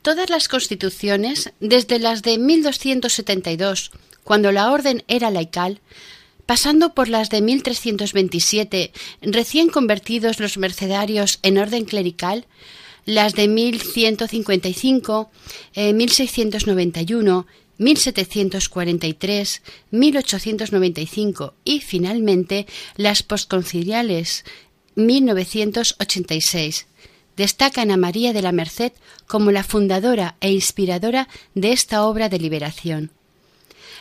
Todas 0.01 0.29
las 0.31 0.47
constituciones, 0.47 1.51
desde 1.59 1.99
las 1.99 2.23
de 2.23 2.39
1272, 2.39 3.91
cuando 4.23 4.51
la 4.51 4.71
orden 4.71 5.03
era 5.07 5.29
laical, 5.29 5.79
pasando 6.47 6.95
por 6.95 7.07
las 7.07 7.29
de 7.29 7.41
1327, 7.41 8.91
recién 9.21 9.69
convertidos 9.69 10.39
los 10.39 10.57
mercedarios 10.57 11.37
en 11.43 11.59
orden 11.59 11.85
clerical, 11.85 12.47
las 13.05 13.35
de 13.35 13.47
1155, 13.47 15.29
eh, 15.75 15.93
1691, 15.93 17.45
1743, 17.77 19.61
1895 19.91 21.53
y 21.63 21.81
finalmente 21.81 22.65
las 22.95 23.21
posconciliales 23.23 24.45
1986 24.95 26.87
destacan 27.41 27.89
a 27.89 27.97
María 27.97 28.33
de 28.33 28.43
la 28.43 28.51
Merced 28.51 28.91
como 29.25 29.49
la 29.49 29.63
fundadora 29.63 30.35
e 30.41 30.51
inspiradora 30.51 31.27
de 31.55 31.71
esta 31.71 32.03
obra 32.05 32.29
de 32.29 32.37
liberación. 32.37 33.09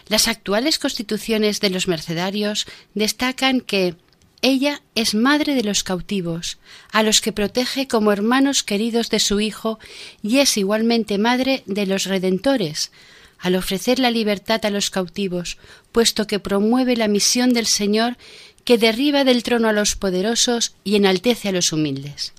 Las 0.09 0.29
actuales 0.29 0.79
constituciones 0.79 1.59
de 1.61 1.71
los 1.71 1.89
mercedarios 1.89 2.67
destacan 2.93 3.63
que 3.63 3.95
ella 4.43 4.83
es 4.95 5.15
madre 5.15 5.55
de 5.55 5.65
los 5.65 5.83
cautivos, 5.85 6.59
a 6.93 7.03
los 7.03 7.23
que 7.23 7.33
protege 7.33 7.89
como 7.89 8.13
hermanos 8.13 8.63
queridos 8.63 9.09
de 9.09 9.21
su 9.21 9.41
Hijo, 9.41 9.79
y 10.23 10.41
es 10.41 10.59
igualmente 10.59 11.17
madre 11.17 11.63
de 11.65 11.87
los 11.87 12.05
redentores, 12.05 12.93
al 13.39 13.55
ofrecer 13.55 13.99
la 14.01 14.11
libertad 14.11 14.67
a 14.67 14.71
los 14.71 14.91
cautivos, 14.91 15.57
puesto 15.93 16.27
que 16.27 16.41
promueve 16.41 16.95
la 16.95 17.09
misión 17.09 17.55
del 17.55 17.67
Señor 17.67 18.19
que 18.65 18.77
derriba 18.77 19.25
del 19.25 19.43
trono 19.43 19.69
a 19.69 19.73
los 19.73 19.97
poderosos 19.97 20.75
y 20.85 20.97
enaltece 20.97 21.49
a 21.49 21.53
los 21.53 21.73
humildes. 21.73 22.35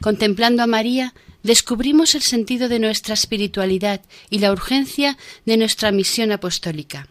Contemplando 0.00 0.62
a 0.62 0.66
María, 0.66 1.14
descubrimos 1.42 2.14
el 2.14 2.22
sentido 2.22 2.68
de 2.68 2.78
nuestra 2.78 3.14
espiritualidad 3.14 4.00
y 4.30 4.38
la 4.38 4.52
urgencia 4.52 5.16
de 5.44 5.56
nuestra 5.56 5.92
misión 5.92 6.32
apostólica. 6.32 7.08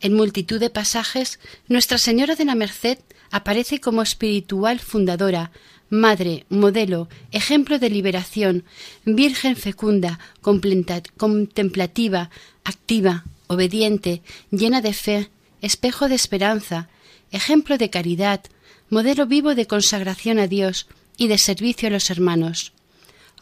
En 0.00 0.14
multitud 0.14 0.58
de 0.58 0.70
pasajes, 0.70 1.38
Nuestra 1.68 1.98
Señora 1.98 2.34
de 2.34 2.46
la 2.46 2.54
Merced 2.54 2.98
aparece 3.30 3.80
como 3.80 4.00
espiritual 4.00 4.80
fundadora, 4.80 5.50
madre, 5.90 6.46
modelo, 6.48 7.08
ejemplo 7.32 7.78
de 7.78 7.90
liberación, 7.90 8.64
virgen 9.04 9.56
fecunda, 9.56 10.18
contemplativa, 10.40 12.30
activa, 12.64 13.24
obediente, 13.48 14.22
llena 14.50 14.80
de 14.80 14.94
fe, 14.94 15.30
espejo 15.60 16.08
de 16.08 16.14
esperanza, 16.14 16.88
ejemplo 17.32 17.76
de 17.76 17.90
caridad, 17.90 18.40
modelo 18.88 19.26
vivo 19.26 19.54
de 19.54 19.66
consagración 19.66 20.38
a 20.38 20.46
Dios, 20.46 20.86
y 21.20 21.28
de 21.28 21.36
servicio 21.36 21.88
a 21.88 21.90
los 21.90 22.08
hermanos, 22.08 22.72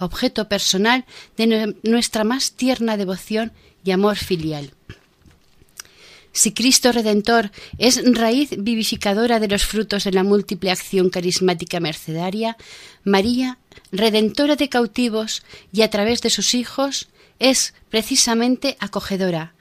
objeto 0.00 0.48
personal 0.48 1.04
de 1.36 1.76
nuestra 1.84 2.24
más 2.24 2.50
tierna 2.50 2.96
devoción 2.96 3.52
y 3.84 3.92
amor 3.92 4.16
filial. 4.16 4.72
Si 6.32 6.50
Cristo 6.52 6.90
Redentor 6.90 7.52
es 7.78 8.02
raíz 8.04 8.50
vivificadora 8.58 9.38
de 9.38 9.46
los 9.46 9.64
frutos 9.64 10.02
de 10.02 10.10
la 10.10 10.24
múltiple 10.24 10.72
acción 10.72 11.08
carismática 11.08 11.78
mercedaria, 11.78 12.56
María, 13.04 13.58
Redentora 13.92 14.56
de 14.56 14.68
cautivos 14.68 15.44
y 15.72 15.82
a 15.82 15.88
través 15.88 16.20
de 16.20 16.30
sus 16.30 16.54
hijos, 16.54 17.08
es 17.38 17.74
precisamente 17.90 18.76
acogedora, 18.80 19.54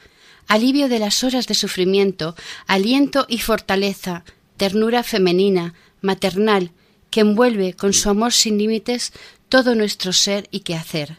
alivio 0.48 0.90
de 0.90 0.98
las 0.98 1.24
horas 1.24 1.46
de 1.46 1.54
sufrimiento, 1.54 2.36
aliento 2.66 3.28
y 3.30 3.38
fortaleza, 3.38 4.24
ternura 4.58 5.04
femenina, 5.04 5.76
maternal, 6.02 6.72
que 7.10 7.22
envuelve 7.22 7.74
con 7.74 7.93
su 7.93 8.10
amor 8.10 8.34
sin 8.34 8.58
límites 8.58 9.13
todo 9.50 9.76
nuestro 9.76 10.13
ser 10.13 10.48
y 10.52 10.62
quehacer. 10.62 11.17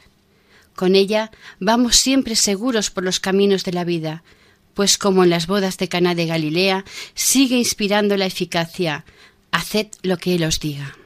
Con 0.75 0.95
ella 0.95 1.31
vamos 1.59 1.97
siempre 1.97 2.37
seguros 2.37 2.91
por 2.91 3.05
los 3.05 3.21
caminos 3.21 3.65
de 3.65 3.73
la 3.73 3.85
vida, 3.85 4.23
pues 4.75 4.97
como 4.97 5.25
en 5.25 5.31
las 5.31 5.47
bodas 5.47 5.77
de 5.79 5.89
Caná 5.89 6.15
de 6.15 6.27
Galilea 6.27 6.85
sigue 7.15 7.57
inspirando 7.57 8.17
la 8.17 8.27
eficacia 8.27 9.05
haced 9.51 9.89
lo 10.03 10.19
que 10.19 10.35
él 10.35 10.45
os 10.45 10.61
diga. 10.61 10.97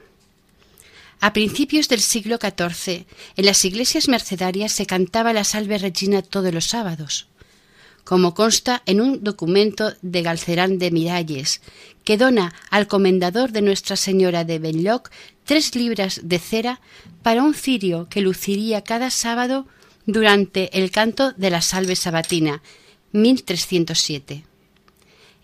A 1.19 1.31
principios 1.31 1.87
del 1.87 2.01
siglo 2.01 2.37
XIV, 2.37 3.05
en 3.37 3.45
las 3.45 3.63
iglesias 3.63 4.09
mercedarias 4.09 4.73
se 4.73 4.85
cantaba 4.85 5.31
la 5.31 5.45
Salve 5.45 5.77
Regina 5.77 6.21
todos 6.21 6.53
los 6.53 6.65
sábados 6.65 7.27
como 8.03 8.33
consta 8.33 8.81
en 8.85 9.01
un 9.01 9.23
documento 9.23 9.93
de 10.01 10.21
Galcerán 10.21 10.77
de 10.77 10.91
Miralles, 10.91 11.61
que 12.03 12.17
dona 12.17 12.53
al 12.69 12.87
comendador 12.87 13.51
de 13.51 13.61
Nuestra 13.61 13.95
Señora 13.95 14.43
de 14.43 14.59
Benlloc 14.59 15.09
tres 15.45 15.75
libras 15.75 16.21
de 16.23 16.39
cera 16.39 16.81
para 17.21 17.43
un 17.43 17.53
cirio 17.53 18.07
que 18.09 18.21
luciría 18.21 18.83
cada 18.83 19.09
sábado 19.09 19.67
durante 20.05 20.77
el 20.77 20.91
canto 20.91 21.31
de 21.33 21.49
la 21.49 21.61
Salve 21.61 21.95
Sabatina, 21.95 22.61
1307. 23.13 24.43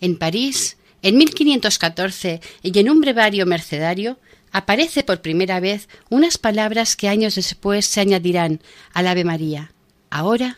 En 0.02 0.18
París, 0.18 0.78
en 1.02 1.18
1514 1.18 2.42
y 2.62 2.78
en 2.78 2.90
un 2.90 3.00
brevario 3.00 3.46
mercedario, 3.46 4.18
aparece 4.52 5.04
por 5.04 5.22
primera 5.22 5.60
vez 5.60 5.88
unas 6.10 6.38
palabras 6.38 6.96
que 6.96 7.08
años 7.08 7.36
después 7.36 7.86
se 7.86 8.02
añadirán 8.02 8.60
al 8.94 9.08
Ave 9.08 9.24
María. 9.24 9.72
Ahora 10.10 10.58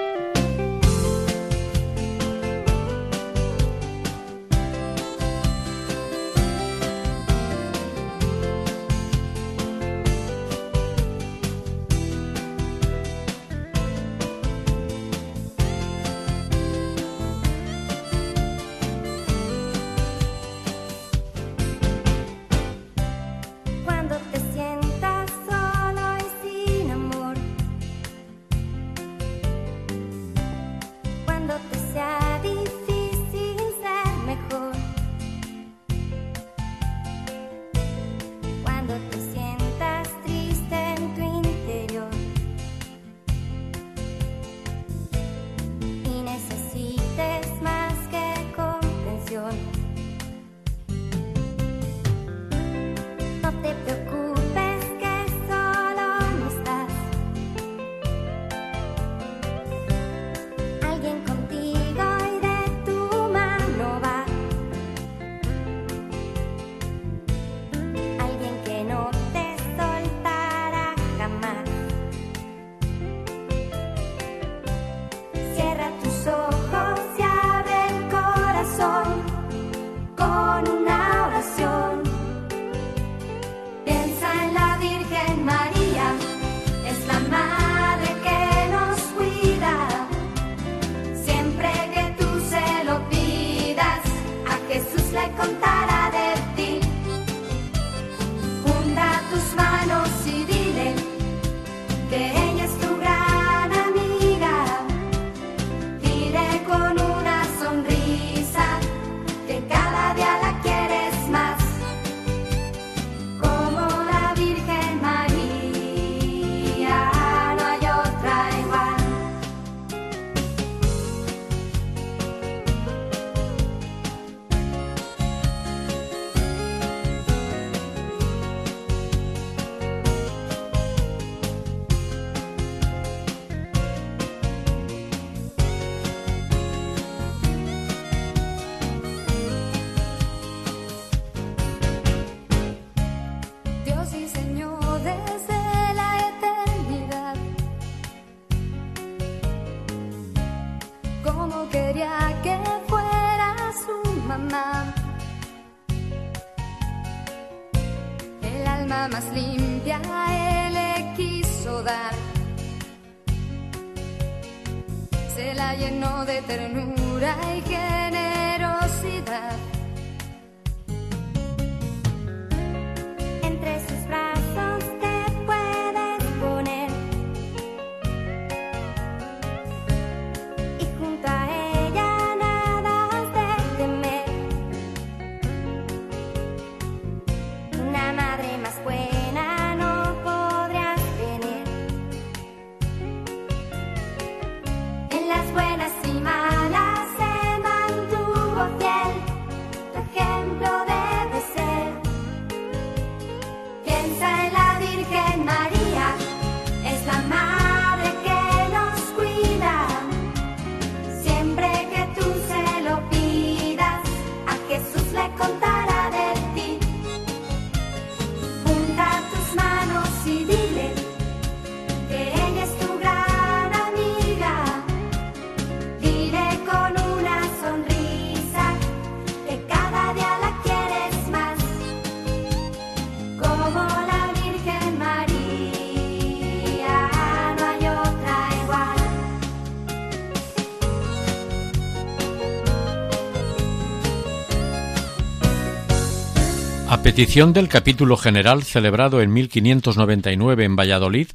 Petición 247.21 247.53
del 247.53 247.69
capítulo 247.69 248.17
general 248.17 248.63
celebrado 248.63 249.21
en 249.21 249.31
1599 249.31 250.65
en 250.65 250.75
Valladolid, 250.75 251.27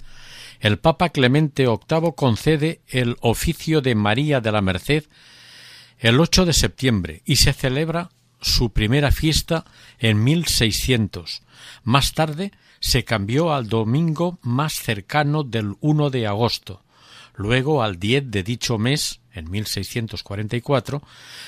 el 0.58 0.80
Papa 0.80 1.10
Clemente 1.10 1.66
VIII 1.66 2.12
concede 2.16 2.80
el 2.88 3.16
oficio 3.20 3.80
de 3.82 3.94
María 3.94 4.40
de 4.40 4.50
la 4.50 4.62
Merced 4.62 5.04
el 6.00 6.18
8 6.18 6.44
de 6.44 6.54
septiembre 6.54 7.22
y 7.24 7.36
se 7.36 7.52
celebra 7.52 8.10
su 8.40 8.72
primera 8.72 9.12
fiesta 9.12 9.64
en 10.00 10.24
1600. 10.24 11.42
Más 11.84 12.14
tarde 12.14 12.50
se 12.80 13.04
cambió 13.04 13.54
al 13.54 13.68
domingo 13.68 14.40
más 14.42 14.72
cercano 14.72 15.44
del 15.44 15.76
1 15.78 16.10
de 16.10 16.26
agosto, 16.26 16.82
luego 17.36 17.84
al 17.84 18.00
10 18.00 18.32
de 18.32 18.42
dicho 18.42 18.76
mes, 18.76 19.20
en 19.36 19.50
1644, 19.50 21.02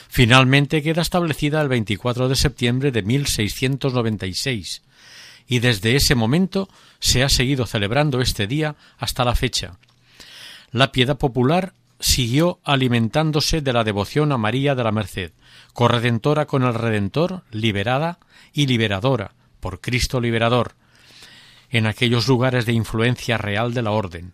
finalmente 0.08 0.82
queda 0.82 1.02
establecida 1.02 1.60
el 1.60 1.68
24 1.68 2.28
de 2.28 2.36
septiembre 2.36 2.90
de 2.92 3.02
1696, 3.02 4.82
y 5.46 5.58
desde 5.60 5.96
ese 5.96 6.14
momento 6.14 6.68
se 7.00 7.22
ha 7.22 7.28
seguido 7.28 7.66
celebrando 7.66 8.20
este 8.20 8.46
día 8.46 8.76
hasta 8.98 9.24
la 9.24 9.34
fecha. 9.34 9.78
La 10.70 10.92
piedad 10.92 11.16
popular 11.16 11.72
siguió 12.00 12.60
alimentándose 12.64 13.60
de 13.60 13.72
la 13.72 13.84
devoción 13.84 14.32
a 14.32 14.38
María 14.38 14.74
de 14.74 14.84
la 14.84 14.92
Merced, 14.92 15.32
corredentora 15.72 16.46
con 16.46 16.62
el 16.62 16.74
Redentor, 16.74 17.42
liberada 17.50 18.18
y 18.52 18.66
liberadora, 18.66 19.32
por 19.60 19.80
Cristo 19.80 20.20
liberador, 20.20 20.74
en 21.70 21.86
aquellos 21.86 22.28
lugares 22.28 22.66
de 22.66 22.72
influencia 22.72 23.38
real 23.38 23.74
de 23.74 23.82
la 23.82 23.90
orden. 23.90 24.32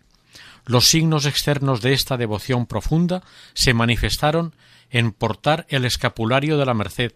Los 0.65 0.87
signos 0.87 1.25
externos 1.27 1.81
de 1.81 1.93
esta 1.93 2.17
devoción 2.17 2.65
profunda 2.65 3.23
se 3.53 3.73
manifestaron 3.73 4.55
en 4.89 5.11
portar 5.11 5.67
el 5.69 5.85
escapulario 5.85 6.57
de 6.57 6.65
la 6.65 6.73
Merced, 6.73 7.13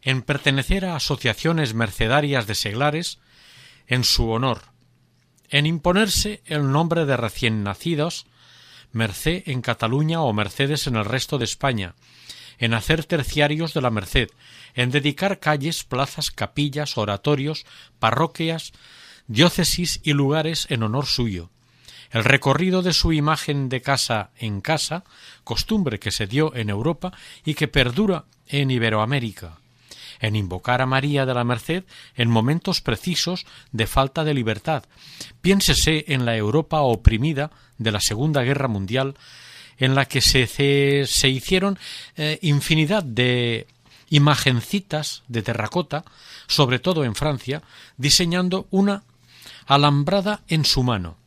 en 0.00 0.22
pertenecer 0.22 0.86
a 0.86 0.96
asociaciones 0.96 1.74
mercedarias 1.74 2.46
de 2.46 2.54
seglares 2.54 3.18
en 3.86 4.04
su 4.04 4.30
honor, 4.30 4.62
en 5.50 5.66
imponerse 5.66 6.42
el 6.46 6.72
nombre 6.72 7.04
de 7.04 7.16
recién 7.16 7.62
nacidos, 7.62 8.26
Merced 8.90 9.44
en 9.46 9.62
Cataluña 9.62 10.20
o 10.20 10.32
Mercedes 10.32 10.86
en 10.86 10.96
el 10.96 11.04
resto 11.04 11.38
de 11.38 11.44
España, 11.44 11.94
en 12.58 12.74
hacer 12.74 13.04
terciarios 13.04 13.74
de 13.74 13.80
la 13.80 13.90
Merced, 13.90 14.28
en 14.74 14.90
dedicar 14.90 15.40
calles, 15.40 15.84
plazas, 15.84 16.30
capillas, 16.30 16.96
oratorios, 16.96 17.64
parroquias, 17.98 18.72
diócesis 19.26 20.00
y 20.02 20.12
lugares 20.12 20.66
en 20.70 20.82
honor 20.82 21.06
suyo. 21.06 21.51
El 22.12 22.24
recorrido 22.24 22.82
de 22.82 22.92
su 22.92 23.12
imagen 23.14 23.70
de 23.70 23.80
casa 23.80 24.30
en 24.36 24.60
casa, 24.60 25.02
costumbre 25.44 25.98
que 25.98 26.10
se 26.10 26.26
dio 26.26 26.54
en 26.54 26.68
Europa 26.68 27.12
y 27.42 27.54
que 27.54 27.68
perdura 27.68 28.26
en 28.46 28.70
Iberoamérica, 28.70 29.56
en 30.20 30.36
invocar 30.36 30.82
a 30.82 30.86
María 30.86 31.24
de 31.24 31.32
la 31.32 31.42
Merced 31.42 31.84
en 32.14 32.28
momentos 32.28 32.82
precisos 32.82 33.46
de 33.72 33.86
falta 33.86 34.24
de 34.24 34.34
libertad. 34.34 34.84
Piénsese 35.40 36.04
en 36.08 36.26
la 36.26 36.36
Europa 36.36 36.82
oprimida 36.82 37.50
de 37.78 37.92
la 37.92 38.00
Segunda 38.00 38.42
Guerra 38.42 38.68
Mundial, 38.68 39.14
en 39.78 39.94
la 39.94 40.04
que 40.04 40.20
se, 40.20 40.46
se, 40.46 41.28
hicieron 41.30 41.78
eh, 42.16 42.38
infinidad 42.42 43.02
de 43.02 43.66
imagencitas 44.10 45.22
de 45.28 45.40
terracota, 45.40 46.04
sobre 46.46 46.78
todo 46.78 47.04
en 47.04 47.14
Francia, 47.14 47.62
diseñando 47.96 48.66
una 48.70 49.02
alambrada 49.66 50.42
en 50.48 50.66
su 50.66 50.82
mano. 50.82 51.21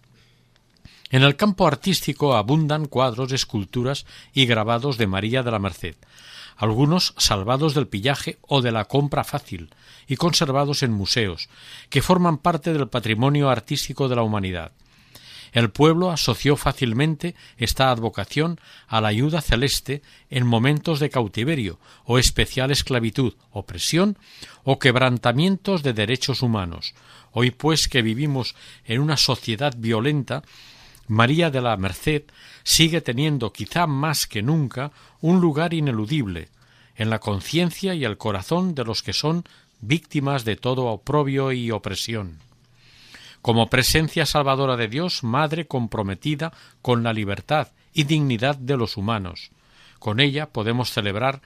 En 1.15 1.23
el 1.23 1.38
campo 1.38 1.65
artístico 1.65 2.36
abundan 2.36 2.88
cuadros, 2.88 3.32
esculturas 3.32 4.06
y 4.34 4.45
grabados 4.45 4.97
de 4.97 5.08
María 5.08 5.43
de 5.43 5.51
la 5.51 5.60
Merced, 5.60 5.95
algunos 6.58 7.13
salvados 7.17 7.73
del 7.73 7.88
pillaje 7.88 8.38
o 8.41 8.62
de 8.62 8.73
la 8.73 8.84
compra 8.84 9.23
fácil 9.23 9.69
y 10.10 10.17
conservados 10.17 10.84
en 10.84 10.91
museos, 10.91 11.47
que 11.89 12.01
forman 12.01 12.38
parte 12.38 12.73
del 12.73 12.89
patrimonio 12.89 13.49
artístico 13.49 14.10
de 14.10 14.17
la 14.17 14.23
humanidad. 14.23 14.73
El 15.54 15.69
pueblo 15.69 16.12
asoció 16.12 16.58
fácilmente 16.58 17.34
esta 17.56 17.91
advocación 17.91 18.60
a 18.86 18.99
la 18.99 19.08
ayuda 19.08 19.39
celeste 19.39 20.01
en 20.30 20.45
momentos 20.45 20.99
de 20.99 21.10
cautiverio 21.10 21.80
o 22.04 22.19
especial 22.19 22.71
esclavitud, 22.71 23.36
opresión 23.51 24.17
o 24.65 24.80
quebrantamientos 24.80 25.82
de 25.82 25.93
derechos 25.93 26.41
humanos. 26.41 26.93
Hoy 27.32 27.51
pues 27.51 27.88
que 27.88 28.01
vivimos 28.01 28.54
en 28.84 28.99
una 28.99 29.15
sociedad 29.15 29.73
violenta, 29.78 30.43
María 31.07 31.51
de 31.51 31.61
la 31.61 31.77
Merced 31.77 32.23
sigue 32.63 33.01
teniendo 33.01 33.53
quizá 33.53 33.85
más 33.87 34.25
que 34.25 34.41
nunca 34.41 34.91
un 35.21 35.39
lugar 35.39 35.73
ineludible 35.73 36.49
en 36.95 37.09
la 37.09 37.19
conciencia 37.19 37.93
y 37.93 38.05
el 38.05 38.17
corazón 38.17 38.73
de 38.73 38.85
los 38.85 39.03
que 39.03 39.13
son 39.13 39.43
víctimas 39.81 40.45
de 40.45 40.55
todo 40.55 40.85
oprobio 40.85 41.51
y 41.51 41.71
opresión. 41.71 42.39
Como 43.41 43.69
presencia 43.69 44.25
salvadora 44.25 44.75
de 44.75 44.87
Dios, 44.87 45.23
madre 45.23 45.67
comprometida 45.67 46.51
con 46.81 47.03
la 47.03 47.13
libertad 47.13 47.67
y 47.93 48.05
dignidad 48.05 48.55
de 48.55 48.77
los 48.77 48.97
humanos. 48.97 49.51
Con 49.99 50.19
ella 50.19 50.47
podemos 50.47 50.91
celebrar 50.91 51.41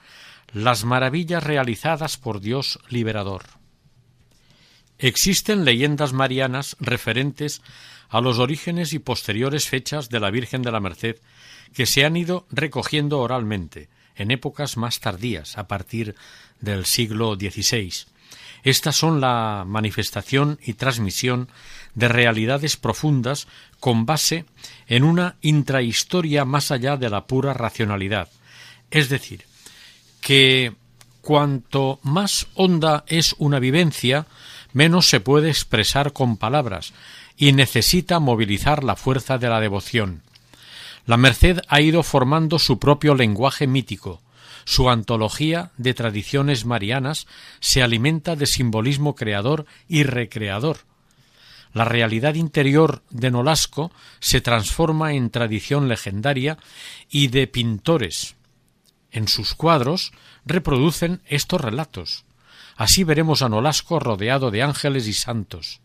las 0.52 0.84
maravillas 0.84 1.44
realizadas 1.44 2.16
por 2.16 2.40
Dios 2.40 2.78
liberador. 2.88 3.42
Existen 4.98 5.64
leyendas 5.64 6.12
marianas 6.12 6.76
referentes 6.80 7.62
a 8.10 8.20
los 8.20 8.38
orígenes 8.38 8.92
y 8.92 8.98
posteriores 8.98 9.68
fechas 9.68 10.10
de 10.10 10.20
la 10.20 10.30
Virgen 10.30 10.62
de 10.62 10.72
la 10.72 10.80
Merced 10.80 11.16
que 11.72 11.86
se 11.86 12.04
han 12.04 12.16
ido 12.16 12.46
recogiendo 12.50 13.20
oralmente 13.20 13.88
en 14.16 14.30
épocas 14.30 14.76
más 14.76 15.00
tardías, 15.00 15.56
a 15.56 15.68
partir 15.68 16.16
del 16.60 16.84
siglo 16.84 17.36
XVI. 17.36 17.92
Estas 18.62 18.96
son 18.96 19.20
la 19.20 19.64
manifestación 19.66 20.58
y 20.62 20.74
transmisión 20.74 21.48
de 21.94 22.08
realidades 22.08 22.76
profundas 22.76 23.46
con 23.78 24.04
base 24.04 24.44
en 24.86 25.04
una 25.04 25.36
intrahistoria 25.40 26.44
más 26.44 26.70
allá 26.70 26.96
de 26.96 27.08
la 27.08 27.26
pura 27.26 27.54
racionalidad. 27.54 28.28
Es 28.90 29.08
decir, 29.08 29.44
que 30.20 30.74
cuanto 31.22 32.00
más 32.02 32.48
honda 32.54 33.04
es 33.06 33.34
una 33.38 33.58
vivencia, 33.58 34.26
menos 34.72 35.08
se 35.08 35.20
puede 35.20 35.48
expresar 35.48 36.12
con 36.12 36.36
palabras 36.36 36.92
y 37.40 37.52
necesita 37.52 38.20
movilizar 38.20 38.84
la 38.84 38.94
fuerza 38.94 39.38
de 39.38 39.48
la 39.48 39.60
devoción. 39.60 40.22
La 41.06 41.16
Merced 41.16 41.60
ha 41.68 41.80
ido 41.80 42.02
formando 42.02 42.58
su 42.58 42.78
propio 42.78 43.14
lenguaje 43.14 43.66
mítico, 43.66 44.20
su 44.66 44.90
antología 44.90 45.72
de 45.78 45.94
tradiciones 45.94 46.66
marianas 46.66 47.26
se 47.58 47.82
alimenta 47.82 48.36
de 48.36 48.44
simbolismo 48.44 49.14
creador 49.14 49.64
y 49.88 50.02
recreador, 50.02 50.80
la 51.72 51.86
realidad 51.86 52.34
interior 52.34 53.02
de 53.08 53.30
Nolasco 53.30 53.90
se 54.18 54.42
transforma 54.42 55.14
en 55.14 55.30
tradición 55.30 55.88
legendaria 55.88 56.58
y 57.08 57.28
de 57.28 57.46
pintores. 57.46 58.36
En 59.12 59.28
sus 59.28 59.54
cuadros 59.54 60.12
reproducen 60.44 61.22
estos 61.26 61.60
relatos. 61.60 62.24
Así 62.76 63.02
veremos 63.02 63.40
a 63.40 63.48
Nolasco 63.48 63.98
rodeado 63.98 64.50
de 64.50 64.62
ángeles 64.62 65.06
y 65.06 65.14
santos. 65.14 65.80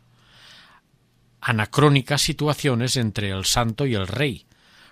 Anacrónicas 1.47 2.23
situaciones 2.23 2.97
entre 2.97 3.29
el 3.29 3.45
santo 3.45 3.85
y 3.85 3.93
el 3.93 4.07
rey. 4.07 4.47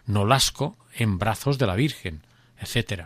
Nolasco 0.06 0.78
en 0.94 1.18
brazos 1.18 1.58
de 1.58 1.66
la 1.66 1.74
Virgen, 1.74 2.22
etc. 2.60 3.06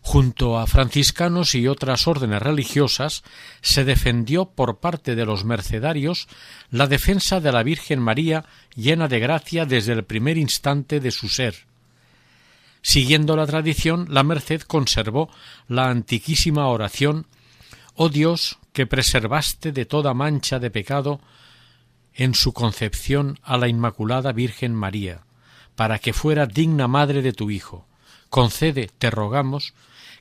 Junto 0.00 0.58
a 0.58 0.66
franciscanos 0.66 1.54
y 1.54 1.68
otras 1.68 2.08
órdenes 2.08 2.40
religiosas, 2.40 3.24
se 3.60 3.84
defendió 3.84 4.46
por 4.46 4.78
parte 4.78 5.16
de 5.16 5.26
los 5.26 5.44
mercedarios 5.44 6.28
la 6.70 6.86
defensa 6.86 7.40
de 7.40 7.52
la 7.52 7.62
Virgen 7.62 8.00
María 8.00 8.46
llena 8.74 9.06
de 9.06 9.18
gracia 9.18 9.66
desde 9.66 9.92
el 9.92 10.04
primer 10.04 10.38
instante 10.38 11.00
de 11.00 11.10
su 11.10 11.28
ser. 11.28 11.66
Siguiendo 12.80 13.36
la 13.36 13.46
tradición, 13.46 14.06
la 14.08 14.22
Merced 14.22 14.62
conservó 14.62 15.28
la 15.68 15.90
antiquísima 15.90 16.68
oración 16.68 17.26
Oh 17.96 18.08
Dios, 18.08 18.58
que 18.72 18.86
preservaste 18.86 19.72
de 19.72 19.84
toda 19.84 20.14
mancha 20.14 20.58
de 20.58 20.70
pecado 20.70 21.20
en 22.18 22.34
su 22.34 22.52
concepción 22.52 23.38
a 23.42 23.56
la 23.56 23.68
Inmaculada 23.68 24.32
Virgen 24.32 24.74
María, 24.74 25.22
para 25.76 26.00
que 26.00 26.12
fuera 26.12 26.46
digna 26.46 26.88
madre 26.88 27.22
de 27.22 27.32
tu 27.32 27.50
Hijo. 27.50 27.86
Concede, 28.28 28.90
te 28.98 29.08
rogamos, 29.08 29.72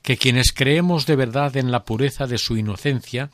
que 0.03 0.15
quienes 0.15 0.53
creemos 0.53 1.07
de 1.07 1.15
verdad 1.15 1.57
en 1.57 1.71
la 1.71 1.83
pureza 1.83 2.27
de 2.27 2.37
su 2.37 2.55
inocencia, 2.55 3.31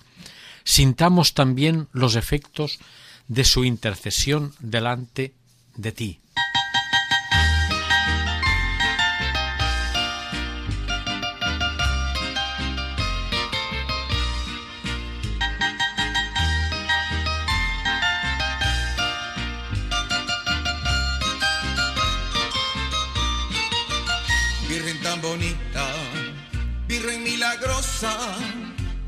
sintamos 0.63 1.33
también 1.33 1.89
los 1.91 2.15
efectos 2.15 2.79
de 3.27 3.43
su 3.43 3.65
intercesión 3.65 4.53
delante 4.59 5.33
de 5.75 5.91
ti. 5.91 6.19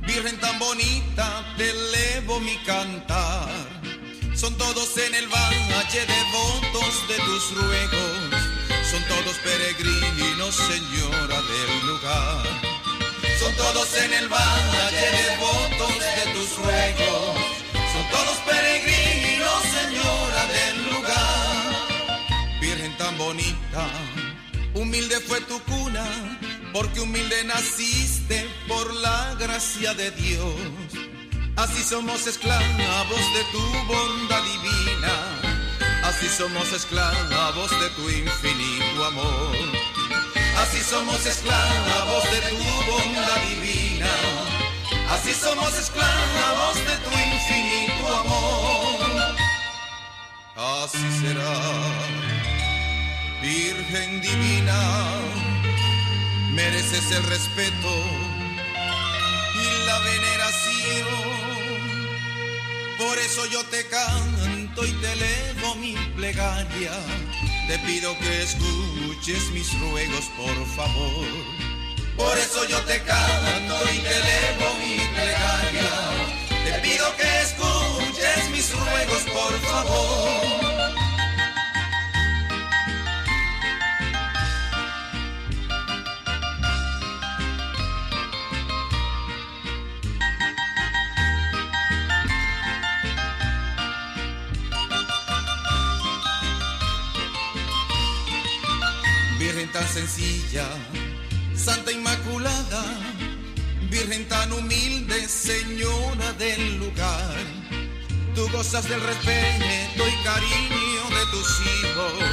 Virgen 0.07 0.39
tan 0.39 0.57
bonita, 0.57 1.43
te 1.57 1.69
elevo 1.69 2.39
mi 2.39 2.55
cantar. 2.59 3.49
Son 4.33 4.55
todos 4.57 4.97
en 4.97 5.15
el 5.15 5.27
valle 5.27 6.05
devotos 6.05 7.07
de 7.09 7.17
tus 7.25 7.55
ruegos, 7.55 8.31
son 8.89 9.03
todos 9.09 9.35
peregrinos, 9.43 10.55
Señora 10.55 11.41
del 11.41 11.87
lugar. 11.87 12.43
Son 13.37 13.53
todos 13.55 13.93
en 13.95 14.13
el 14.13 14.29
valle 14.29 15.07
devotos 15.27 15.93
de 15.99 16.33
tus 16.33 16.55
ruegos, 16.55 17.37
son 17.91 18.09
todos 18.11 18.37
peregrinos, 18.47 19.61
Señora 19.77 20.45
del 20.55 20.93
lugar. 20.93 22.59
Virgen 22.61 22.95
tan 22.97 23.17
bonita, 23.17 23.89
humilde 24.73 25.19
fue 25.19 25.41
tu 25.41 25.59
cuna, 25.63 26.05
porque 26.71 27.01
humilde 27.01 27.43
naciste 27.43 28.47
por 28.67 28.93
la 28.95 29.35
gracia 29.39 29.93
de 29.93 30.11
Dios. 30.11 30.55
Así 31.55 31.81
somos 31.83 32.27
esclavos 32.27 33.33
de 33.33 33.43
tu 33.51 33.61
bondad 33.87 34.43
divina, 34.43 35.13
así 36.03 36.27
somos 36.27 36.71
esclavos 36.73 37.71
de 37.79 37.89
tu 37.91 38.09
infinito 38.09 39.05
amor. 39.05 39.55
Así 40.57 40.81
somos 40.81 41.25
esclavos 41.25 42.23
de 42.31 42.39
tu 42.49 42.91
bondad 42.91 43.41
divina, 43.49 44.11
así 45.11 45.33
somos 45.33 45.73
esclavos 45.77 46.75
de 46.75 46.95
tu 47.05 47.11
infinito 47.11 48.17
amor. 48.17 49.35
Así 50.83 51.05
será. 51.21 51.55
Virgen 53.41 54.21
divina, 54.21 54.79
mereces 56.53 57.11
el 57.11 57.23
respeto 57.23 58.24
veneración. 59.99 61.35
Por 62.97 63.17
eso 63.19 63.45
yo 63.47 63.63
te 63.65 63.85
canto 63.87 64.85
y 64.85 64.91
te 64.93 65.11
elevo 65.11 65.75
mi 65.75 65.95
plegaria. 66.15 66.91
Te 67.67 67.79
pido 67.79 68.17
que 68.19 68.43
escuches 68.43 69.51
mis 69.51 69.79
ruegos, 69.79 70.25
por 70.37 70.65
favor. 70.75 71.27
Por 72.17 72.37
eso 72.37 72.65
yo 72.67 72.79
te 72.85 73.01
canto 73.01 73.75
y 73.93 73.97
te 73.99 74.15
elevo 74.15 74.73
mi 74.79 74.97
plegaria. 75.15 75.91
Te 76.65 76.79
pido 76.79 77.15
que 77.17 77.41
escuches 77.41 78.49
mis 78.51 78.71
ruegos, 78.73 79.23
por 79.33 79.59
favor. 79.61 80.64
Tan 99.75 99.87
sencilla, 99.89 100.65
Santa 101.53 101.91
Inmaculada, 101.91 102.83
Virgen 103.89 104.25
tan 104.29 104.53
humilde, 104.53 105.27
Señora 105.27 106.31
del 106.39 106.77
lugar. 106.77 107.35
Tú 108.33 108.47
gozas 108.53 108.87
del 108.87 109.01
respeto 109.01 110.01
y 110.07 110.23
cariño 110.23 111.03
de 111.17 111.23
tus 111.29 111.49
hijos. 111.73 112.23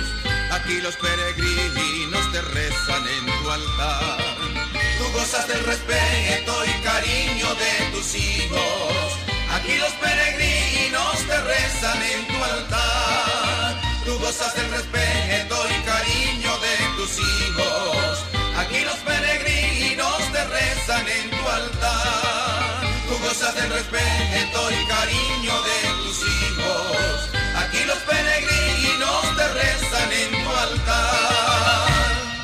Aquí 0.53 0.81
los 0.83 0.95
peregrinos 0.95 2.31
te 2.31 2.43
rezan 2.43 3.05
en 3.09 3.25
tu 3.27 3.51
altar. 3.51 4.19
Tú 4.99 5.05
gozas 5.19 5.49
del 5.49 5.65
respeto 5.65 6.55
y 6.65 6.83
cariño 6.85 7.49
de 7.57 7.75
tus 7.93 8.15
hijos. 8.15 9.19
Aquí 9.51 9.79
los 9.79 9.93
peregrinos 9.95 11.17
te 11.27 11.41
rezan 11.41 12.03
en 12.03 12.21
tu 12.29 12.45
altar. 12.45 13.83
Tú 14.05 14.17
gozas 14.21 14.55
del 14.55 14.71
respeto 14.71 15.57
y 15.71 15.82
hijos. 17.11 18.25
Aquí 18.57 18.81
los 18.85 18.97
peregrinos 18.99 20.19
te 20.33 20.45
rezan 20.45 21.07
en 21.09 21.31
tu 21.31 21.49
altar. 21.49 22.83
Tú 23.09 23.15
gozas 23.25 23.55
del 23.55 23.71
respeto 23.71 24.71
y 24.71 24.87
cariño 24.87 25.55
de 25.69 25.79
tus 26.03 26.19
hijos. 26.21 27.31
Aquí 27.57 27.79
los 27.87 27.99
peregrinos 27.99 29.37
te 29.37 29.49
rezan 29.49 30.13
en 30.13 30.45
tu 30.45 30.51
altar. 30.51 31.93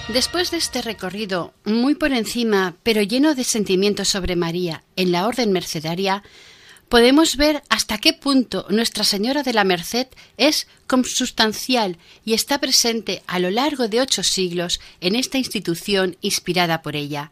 Después 0.08 0.50
de 0.50 0.56
este 0.56 0.82
recorrido, 0.82 1.52
muy 1.64 1.94
por 1.94 2.12
encima, 2.12 2.76
pero 2.82 3.02
lleno 3.02 3.34
de 3.34 3.44
sentimientos 3.44 4.08
sobre 4.08 4.36
María 4.36 4.82
en 4.96 5.12
la 5.12 5.26
Orden 5.26 5.52
Mercedaria, 5.52 6.22
podemos 6.88 7.36
ver 7.36 7.62
hasta 7.68 7.98
qué 7.98 8.12
punto 8.12 8.66
Nuestra 8.70 9.04
Señora 9.04 9.42
de 9.42 9.52
la 9.52 9.64
Merced 9.64 10.08
es 10.36 10.66
consubstancial 10.86 11.98
y 12.24 12.34
está 12.34 12.58
presente 12.58 13.22
a 13.26 13.38
lo 13.38 13.50
largo 13.50 13.88
de 13.88 14.00
ocho 14.00 14.22
siglos 14.22 14.80
en 15.00 15.14
esta 15.14 15.38
institución 15.38 16.16
inspirada 16.20 16.82
por 16.82 16.96
ella, 16.96 17.30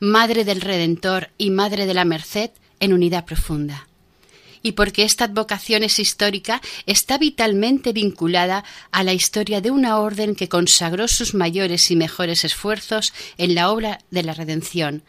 Madre 0.00 0.44
del 0.44 0.60
Redentor 0.60 1.30
y 1.38 1.50
Madre 1.50 1.86
de 1.86 1.94
la 1.94 2.04
Merced 2.04 2.50
en 2.80 2.92
unidad 2.92 3.24
profunda. 3.24 3.88
Y 4.62 4.72
porque 4.72 5.04
esta 5.04 5.26
advocación 5.26 5.82
es 5.82 5.98
histórica, 5.98 6.62
está 6.86 7.18
vitalmente 7.18 7.92
vinculada 7.92 8.64
a 8.92 9.02
la 9.04 9.12
historia 9.12 9.60
de 9.60 9.70
una 9.70 9.98
orden 9.98 10.34
que 10.34 10.48
consagró 10.48 11.06
sus 11.06 11.34
mayores 11.34 11.90
y 11.90 11.96
mejores 11.96 12.44
esfuerzos 12.44 13.12
en 13.36 13.54
la 13.54 13.70
obra 13.70 13.98
de 14.10 14.22
la 14.22 14.32
redención, 14.32 15.02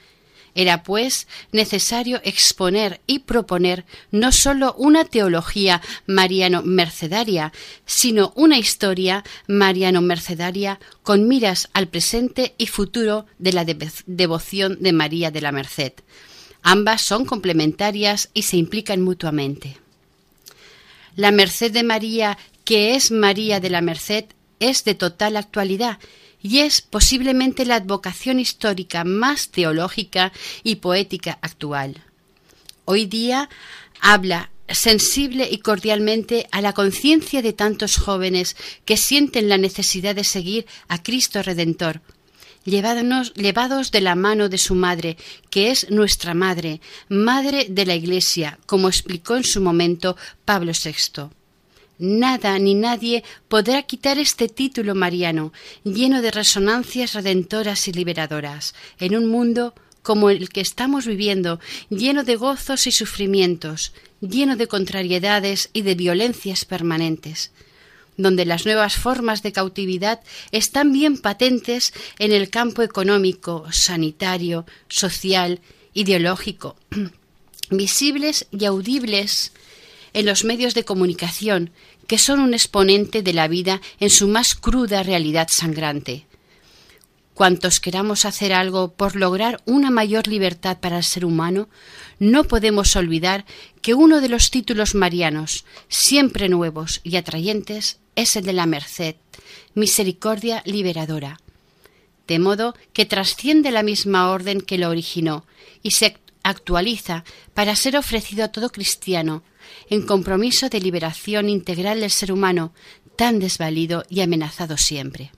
era, 0.56 0.84
pues, 0.84 1.28
necesario 1.52 2.22
exponer 2.24 3.02
y 3.06 3.20
proponer 3.20 3.86
no 4.12 4.32
sólo 4.32 4.74
una 4.78 5.06
teología 5.06 5.82
mariano-mercedaria, 6.08 7.52
sino 7.86 8.32
una 8.36 8.58
historia 8.58 9.24
mariano-mercedaria 9.48 10.80
con 11.04 11.28
miras 11.28 11.70
al 11.74 11.88
presente 11.88 12.56
y 12.58 12.68
futuro 12.68 13.26
de 13.38 13.54
la 13.54 13.66
de 13.66 13.92
devoción 14.08 14.78
de 14.80 14.94
María 14.94 15.30
de 15.30 15.42
la 15.42 15.52
Merced. 15.52 15.94
Ambas 16.64 17.02
son 17.02 17.26
complementarias 17.26 18.30
y 18.34 18.44
se 18.44 18.58
implican 18.58 19.02
mutuamente. 19.02 19.78
La 21.16 21.32
Merced 21.32 21.72
de 21.72 21.84
María, 21.84 22.38
que 22.64 22.96
es 22.96 23.12
María 23.12 23.60
de 23.60 23.70
la 23.70 23.82
Merced, 23.82 24.26
es 24.70 24.84
de 24.84 24.96
total 24.96 25.38
actualidad 25.38 26.00
y 26.42 26.60
es 26.60 26.82
posiblemente 26.82 27.66
la 27.66 27.76
advocación 27.76 28.40
histórica 28.40 29.04
más 29.04 29.50
teológica 29.50 30.32
y 30.64 30.76
poética 30.76 31.40
actual. 31.42 32.04
Hoy 32.86 33.06
día 33.06 33.50
habla 34.00 34.52
sensible 34.70 35.48
y 35.50 35.60
cordialmente 35.60 36.48
a 36.52 36.62
la 36.62 36.74
conciencia 36.74 37.42
de 37.42 37.54
tantos 37.54 37.98
jóvenes 37.98 38.56
que 38.86 38.98
sienten 38.98 39.50
la 39.50 39.58
necesidad 39.58 40.16
de 40.16 40.24
seguir 40.24 40.66
a 40.88 41.02
Cristo 41.02 41.42
Redentor, 41.42 42.02
llevados, 42.64 43.34
llevados 43.34 43.92
de 43.92 44.02
la 44.02 44.16
mano 44.16 44.50
de 44.50 44.58
su 44.58 44.76
madre, 44.76 45.18
que 45.50 45.72
es 45.72 45.90
nuestra 45.90 46.34
madre, 46.34 46.82
madre 47.10 47.68
de 47.70 47.86
la 47.86 47.96
Iglesia, 47.96 48.60
como 48.66 48.88
explicó 48.88 49.36
en 49.36 49.44
su 49.44 49.62
momento 49.62 50.18
Pablo 50.46 50.74
VI. 50.74 51.30
Nada 51.98 52.60
ni 52.60 52.76
nadie 52.76 53.24
podrá 53.48 53.84
quitar 53.84 54.20
este 54.20 54.50
título 54.50 54.96
mariano, 54.96 55.54
lleno 55.84 56.22
de 56.22 56.32
resonancias 56.32 57.14
redentoras 57.14 57.88
y 57.88 57.94
liberadoras, 57.94 58.76
en 59.00 59.16
un 59.16 59.28
mundo 59.28 59.74
como 60.02 60.30
el 60.30 60.50
que 60.50 60.62
estamos 60.62 61.08
viviendo, 61.08 61.60
lleno 61.90 62.24
de 62.24 62.36
gozos 62.36 62.86
y 62.86 62.92
sufrimientos, 62.92 63.94
lleno 64.22 64.56
de 64.56 64.68
contrariedades 64.68 65.70
y 65.74 65.82
de 65.82 65.96
violencias 65.96 66.66
permanentes, 66.66 67.52
donde 68.18 68.46
las 68.46 68.66
nuevas 68.66 68.96
formas 68.96 69.42
de 69.42 69.52
cautividad 69.52 70.20
están 70.52 70.92
bien 70.92 71.18
patentes 71.18 71.94
en 72.20 72.34
el 72.34 72.50
campo 72.50 72.82
económico, 72.84 73.66
sanitario, 73.72 74.66
social, 74.90 75.60
ideológico, 75.94 76.76
visibles 77.72 78.48
y 78.52 78.66
audibles 78.66 79.54
en 80.16 80.26
los 80.26 80.46
medios 80.46 80.74
de 80.74 80.86
comunicación, 80.86 81.72
que 82.08 82.18
son 82.18 82.40
un 82.40 82.54
exponente 82.54 83.22
de 83.22 83.34
la 83.34 83.50
vida 83.50 83.82
en 84.00 84.10
su 84.10 84.30
más 84.30 84.56
cruda 84.56 85.04
realidad 85.04 85.50
sangrante. 85.52 86.26
Cuantos 87.34 87.82
queramos 87.82 88.24
hacer 88.24 88.54
algo 88.54 88.94
por 88.94 89.18
lograr 89.18 89.62
una 89.66 89.92
mayor 89.92 90.28
libertad 90.28 90.80
para 90.80 90.98
el 91.00 91.04
ser 91.04 91.26
humano, 91.26 91.68
no 92.18 92.46
podemos 92.46 92.96
olvidar 92.96 93.46
que 93.82 93.94
uno 93.94 94.22
de 94.22 94.30
los 94.30 94.52
títulos 94.52 94.96
marianos, 94.96 95.66
siempre 95.90 96.48
nuevos 96.48 97.02
y 97.04 97.18
atrayentes, 97.18 98.00
es 98.16 98.38
el 98.38 98.46
de 98.46 98.54
la 98.54 98.66
merced, 98.66 99.18
misericordia 99.74 100.64
liberadora, 100.66 101.42
de 102.26 102.40
modo 102.40 102.74
que 102.94 103.06
trasciende 103.06 103.70
la 103.70 103.84
misma 103.84 104.32
orden 104.32 104.62
que 104.62 104.78
lo 104.78 104.90
originó 104.90 105.46
y 105.84 105.92
se 105.92 106.16
actualiza 106.42 107.26
para 107.54 107.76
ser 107.76 107.98
ofrecido 107.98 108.46
a 108.46 108.52
todo 108.54 108.70
cristiano 108.70 109.44
en 109.90 110.06
compromiso 110.06 110.70
de 110.70 110.80
liberación 110.80 111.50
integral 111.50 112.02
del 112.02 112.12
ser 112.12 112.32
humano, 112.32 112.74
tan 113.16 113.40
desvalido 113.40 114.04
y 114.10 114.22
amenazado 114.22 114.78
siempre 114.78 115.32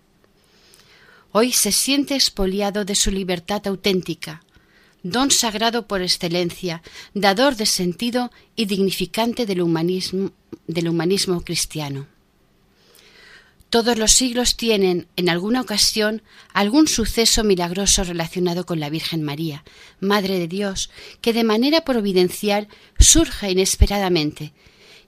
hoy 1.37 1.51
se 1.51 1.71
siente 1.71 2.15
expoliado 2.15 2.83
de 2.83 2.95
su 2.95 3.11
libertad 3.11 3.67
auténtica, 3.67 4.43
don 5.03 5.29
sagrado 5.29 5.87
por 5.87 6.01
excelencia, 6.01 6.81
dador 7.13 7.55
de 7.55 7.67
sentido 7.67 8.31
y 8.55 8.65
dignificante 8.65 9.45
del 9.45 9.61
humanismo, 9.61 10.31
del 10.65 10.89
humanismo 10.89 11.41
cristiano. 11.41 12.07
Todos 13.69 13.97
los 13.97 14.13
siglos 14.13 14.55
tienen, 14.55 15.07
en 15.17 15.29
alguna 15.29 15.61
ocasión, 15.61 16.21
algún 16.53 16.87
suceso 16.87 17.43
milagroso 17.43 18.03
relacionado 18.03 18.65
con 18.65 18.79
la 18.79 18.89
Virgen 18.89 19.23
María, 19.23 19.65
Madre 19.99 20.39
de 20.39 20.47
Dios, 20.47 20.89
que 21.19 21.33
de 21.33 21.43
manera 21.43 21.81
providencial 21.81 22.69
surge 22.97 23.51
inesperadamente, 23.51 24.53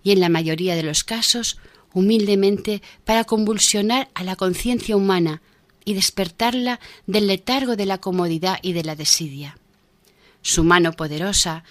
y 0.04 0.12
en 0.12 0.20
la 0.20 0.30
mayoría 0.30 0.76
de 0.76 0.84
los 0.84 1.06
casos, 1.06 1.58
humildemente, 1.94 2.82
para 3.06 3.24
convulsionar 3.24 4.10
a 4.14 4.24
la 4.24 4.36
conciencia 4.36 4.98
humana, 4.98 5.42
y 5.86 5.96
despertarla 5.96 6.80
del 7.08 7.26
letargo 7.26 7.76
de 7.76 7.86
la 7.88 7.98
comodidad 7.98 8.60
y 8.62 8.74
de 8.74 8.84
la 8.84 8.96
desidia. 8.96 9.58
Su 10.44 10.64
mano 10.64 10.94
poderosa, 10.94 11.64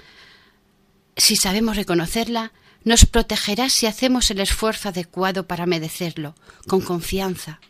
si 1.17 1.37
sabemos 1.37 1.77
reconocerla, 1.77 2.53
nos 2.89 3.05
protegerá 3.05 3.69
si 3.69 3.85
hacemos 3.85 4.31
el 4.31 4.41
esfuerzo 4.41 4.89
adecuado 4.89 5.47
para 5.47 5.67
merecerlo, 5.67 6.35
con 6.67 6.81
confianza. 6.81 7.61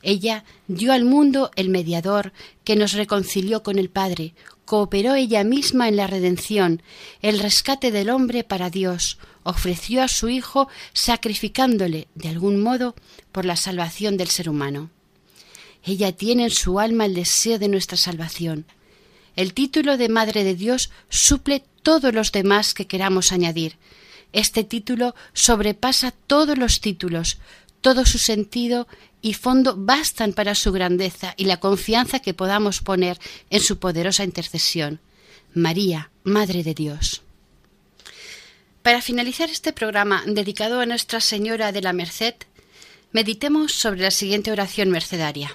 Ella 0.00 0.44
dio 0.68 0.92
al 0.92 1.04
mundo 1.04 1.50
el 1.56 1.70
mediador 1.70 2.32
que 2.62 2.76
nos 2.76 2.92
reconcilió 2.92 3.64
con 3.64 3.80
el 3.80 3.90
Padre, 3.90 4.34
cooperó 4.64 5.16
ella 5.16 5.42
misma 5.42 5.88
en 5.88 5.96
la 5.96 6.06
redención, 6.06 6.82
el 7.20 7.40
rescate 7.40 7.90
del 7.90 8.10
hombre 8.10 8.44
para 8.44 8.70
Dios, 8.70 9.18
ofreció 9.42 10.04
a 10.04 10.08
su 10.08 10.28
Hijo 10.28 10.68
sacrificándole, 10.92 12.06
de 12.14 12.28
algún 12.28 12.62
modo, 12.62 12.94
por 13.32 13.44
la 13.44 13.56
salvación 13.56 14.16
del 14.16 14.28
ser 14.28 14.48
humano. 14.48 14.90
Ella 15.82 16.12
tiene 16.12 16.44
en 16.44 16.50
su 16.50 16.78
alma 16.78 17.06
el 17.06 17.14
deseo 17.14 17.58
de 17.58 17.68
nuestra 17.68 17.96
salvación. 17.96 18.66
El 19.34 19.52
título 19.52 19.96
de 19.96 20.08
Madre 20.08 20.44
de 20.44 20.54
Dios 20.54 20.90
suple 21.08 21.64
todos 21.82 22.14
los 22.14 22.30
demás 22.30 22.72
que 22.72 22.86
queramos 22.86 23.32
añadir. 23.32 23.78
Este 24.32 24.64
título 24.64 25.14
sobrepasa 25.32 26.12
todos 26.12 26.58
los 26.58 26.80
títulos, 26.80 27.38
todo 27.80 28.04
su 28.04 28.18
sentido 28.18 28.86
y 29.22 29.34
fondo 29.34 29.74
bastan 29.76 30.32
para 30.32 30.54
su 30.54 30.72
grandeza 30.72 31.34
y 31.36 31.44
la 31.44 31.58
confianza 31.58 32.20
que 32.20 32.34
podamos 32.34 32.80
poner 32.80 33.18
en 33.50 33.60
su 33.60 33.78
poderosa 33.78 34.24
intercesión. 34.24 35.00
María, 35.54 36.10
Madre 36.24 36.62
de 36.62 36.74
Dios. 36.74 37.22
Para 38.82 39.02
finalizar 39.02 39.50
este 39.50 39.72
programa 39.72 40.22
dedicado 40.26 40.80
a 40.80 40.86
Nuestra 40.86 41.20
Señora 41.20 41.72
de 41.72 41.82
la 41.82 41.92
Merced, 41.92 42.34
meditemos 43.12 43.72
sobre 43.72 44.02
la 44.02 44.10
siguiente 44.10 44.52
oración 44.52 44.90
mercedaria. 44.90 45.54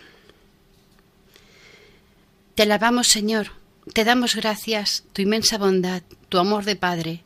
Te 2.55 2.63
alabamos, 2.63 3.07
Señor, 3.07 3.51
te 3.93 4.03
damos 4.03 4.35
gracias, 4.35 5.03
tu 5.13 5.21
inmensa 5.21 5.57
bondad, 5.57 6.03
tu 6.29 6.37
amor 6.37 6.65
de 6.65 6.75
Padre, 6.75 7.23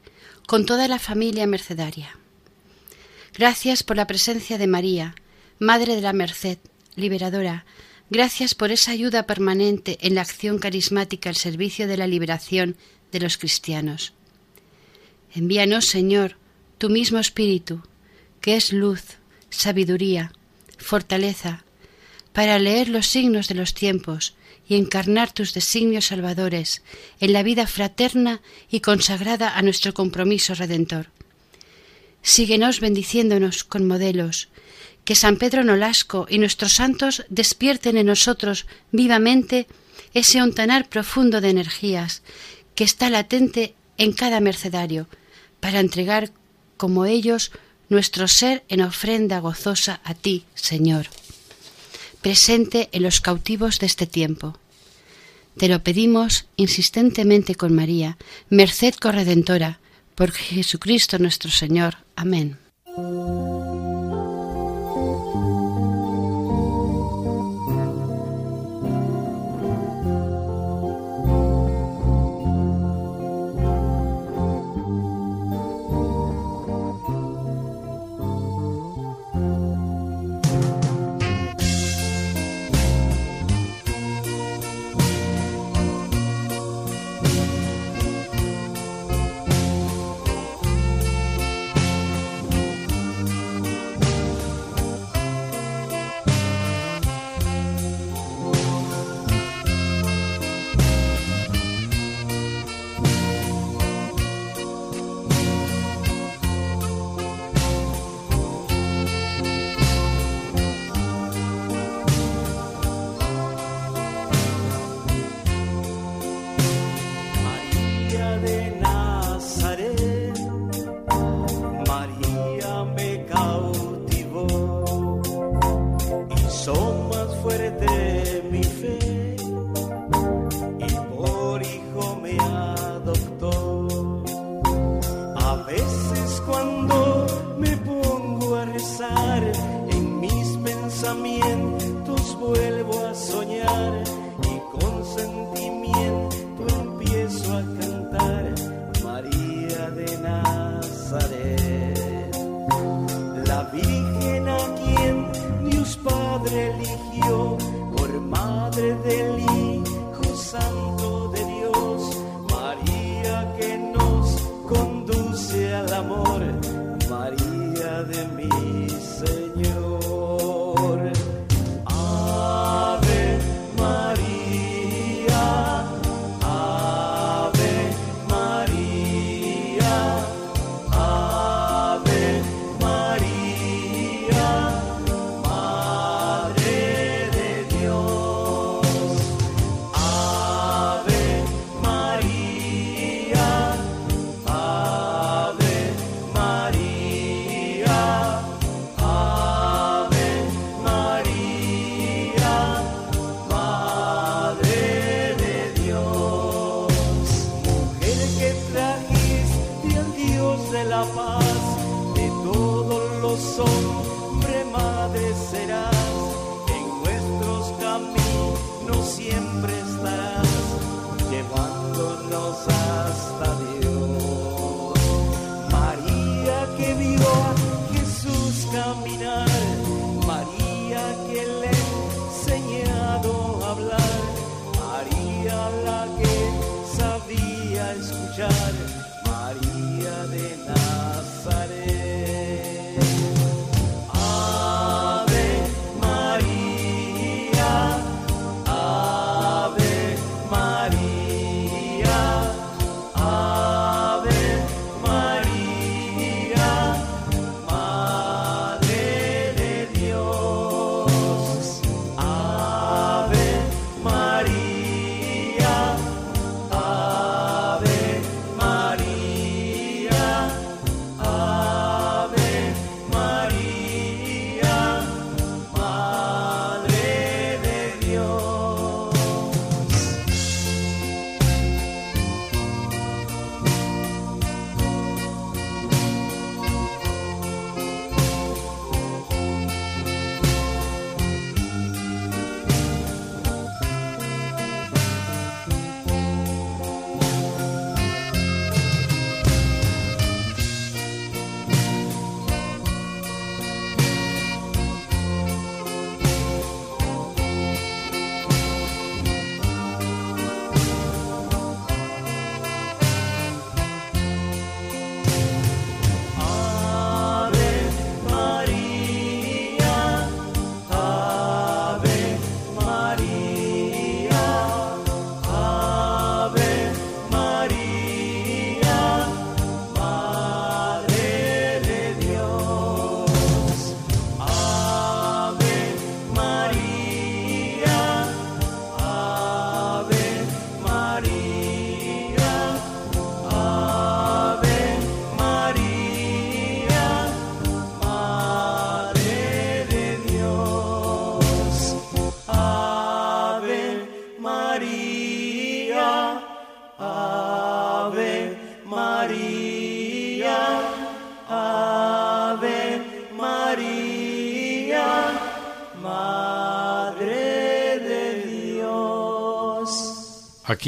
con 0.47 0.65
toda 0.65 0.87
la 0.87 0.97
familia 0.97 1.45
mercedaria. 1.45 2.17
Gracias 3.37 3.83
por 3.83 3.97
la 3.97 4.07
presencia 4.07 4.57
de 4.57 4.65
María, 4.65 5.13
Madre 5.59 5.95
de 5.95 6.01
la 6.01 6.13
Merced, 6.13 6.57
liberadora. 6.95 7.65
Gracias 8.09 8.55
por 8.55 8.71
esa 8.71 8.91
ayuda 8.91 9.27
permanente 9.27 9.97
en 10.01 10.15
la 10.15 10.21
acción 10.21 10.57
carismática 10.57 11.29
al 11.29 11.35
servicio 11.35 11.85
de 11.85 11.97
la 11.97 12.07
liberación 12.07 12.77
de 13.11 13.19
los 13.19 13.37
cristianos. 13.37 14.13
Envíanos, 15.35 15.85
Señor, 15.85 16.37
tu 16.77 16.89
mismo 16.89 17.19
Espíritu, 17.19 17.83
que 18.39 18.55
es 18.55 18.71
luz, 18.71 19.03
sabiduría, 19.49 20.31
fortaleza, 20.77 21.65
para 22.31 22.57
leer 22.57 22.87
los 22.87 23.07
signos 23.07 23.49
de 23.49 23.55
los 23.55 23.73
tiempos 23.73 24.36
y 24.67 24.75
encarnar 24.75 25.31
tus 25.31 25.53
designios 25.53 26.07
salvadores 26.07 26.81
en 27.19 27.33
la 27.33 27.43
vida 27.43 27.67
fraterna 27.67 28.41
y 28.69 28.81
consagrada 28.81 29.57
a 29.57 29.61
nuestro 29.61 29.93
compromiso 29.93 30.53
redentor. 30.55 31.07
Síguenos 32.21 32.79
bendiciéndonos 32.79 33.63
con 33.63 33.87
modelos, 33.87 34.49
que 35.05 35.15
San 35.15 35.37
Pedro 35.37 35.63
Nolasco 35.63 36.27
y 36.29 36.37
nuestros 36.37 36.73
santos 36.73 37.23
despierten 37.29 37.95
en 37.95 38.07
nosotros 38.07 38.65
vivamente 38.91 39.67
ese 40.13 40.41
ontanar 40.41 40.89
profundo 40.89 41.39
de 41.39 41.49
energías 41.49 42.21
que 42.75 42.83
está 42.83 43.09
latente 43.09 43.73
en 43.97 44.11
cada 44.11 44.41
mercedario, 44.41 45.07
para 45.61 45.79
entregar 45.79 46.31
como 46.75 47.05
ellos 47.05 47.51
nuestro 47.89 48.27
ser 48.27 48.63
en 48.67 48.81
ofrenda 48.81 49.39
gozosa 49.39 50.01
a 50.03 50.13
ti, 50.13 50.43
Señor 50.53 51.07
presente 52.21 52.89
en 52.91 53.03
los 53.03 53.21
cautivos 53.21 53.79
de 53.79 53.85
este 53.85 54.05
tiempo. 54.05 54.57
Te 55.57 55.67
lo 55.67 55.83
pedimos 55.83 56.45
insistentemente 56.55 57.55
con 57.55 57.73
María, 57.73 58.17
merced 58.49 58.93
corredentora, 58.95 59.79
por 60.15 60.31
Jesucristo 60.31 61.19
nuestro 61.19 61.51
Señor. 61.51 61.97
Amén. 62.15 62.57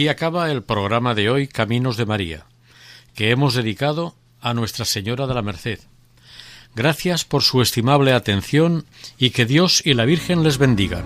acaba 0.09 0.51
el 0.51 0.63
programa 0.63 1.15
de 1.15 1.29
hoy 1.29 1.47
Caminos 1.47 1.97
de 1.97 2.05
María, 2.05 2.45
que 3.13 3.31
hemos 3.31 3.53
dedicado 3.53 4.15
a 4.41 4.53
Nuestra 4.53 4.85
Señora 4.85 5.27
de 5.27 5.33
la 5.33 5.41
Merced. 5.41 5.79
Gracias 6.75 7.25
por 7.25 7.43
su 7.43 7.61
estimable 7.61 8.13
atención 8.13 8.85
y 9.17 9.31
que 9.31 9.45
Dios 9.45 9.81
y 9.85 9.93
la 9.93 10.05
Virgen 10.05 10.43
les 10.43 10.57
bendigan. 10.57 11.05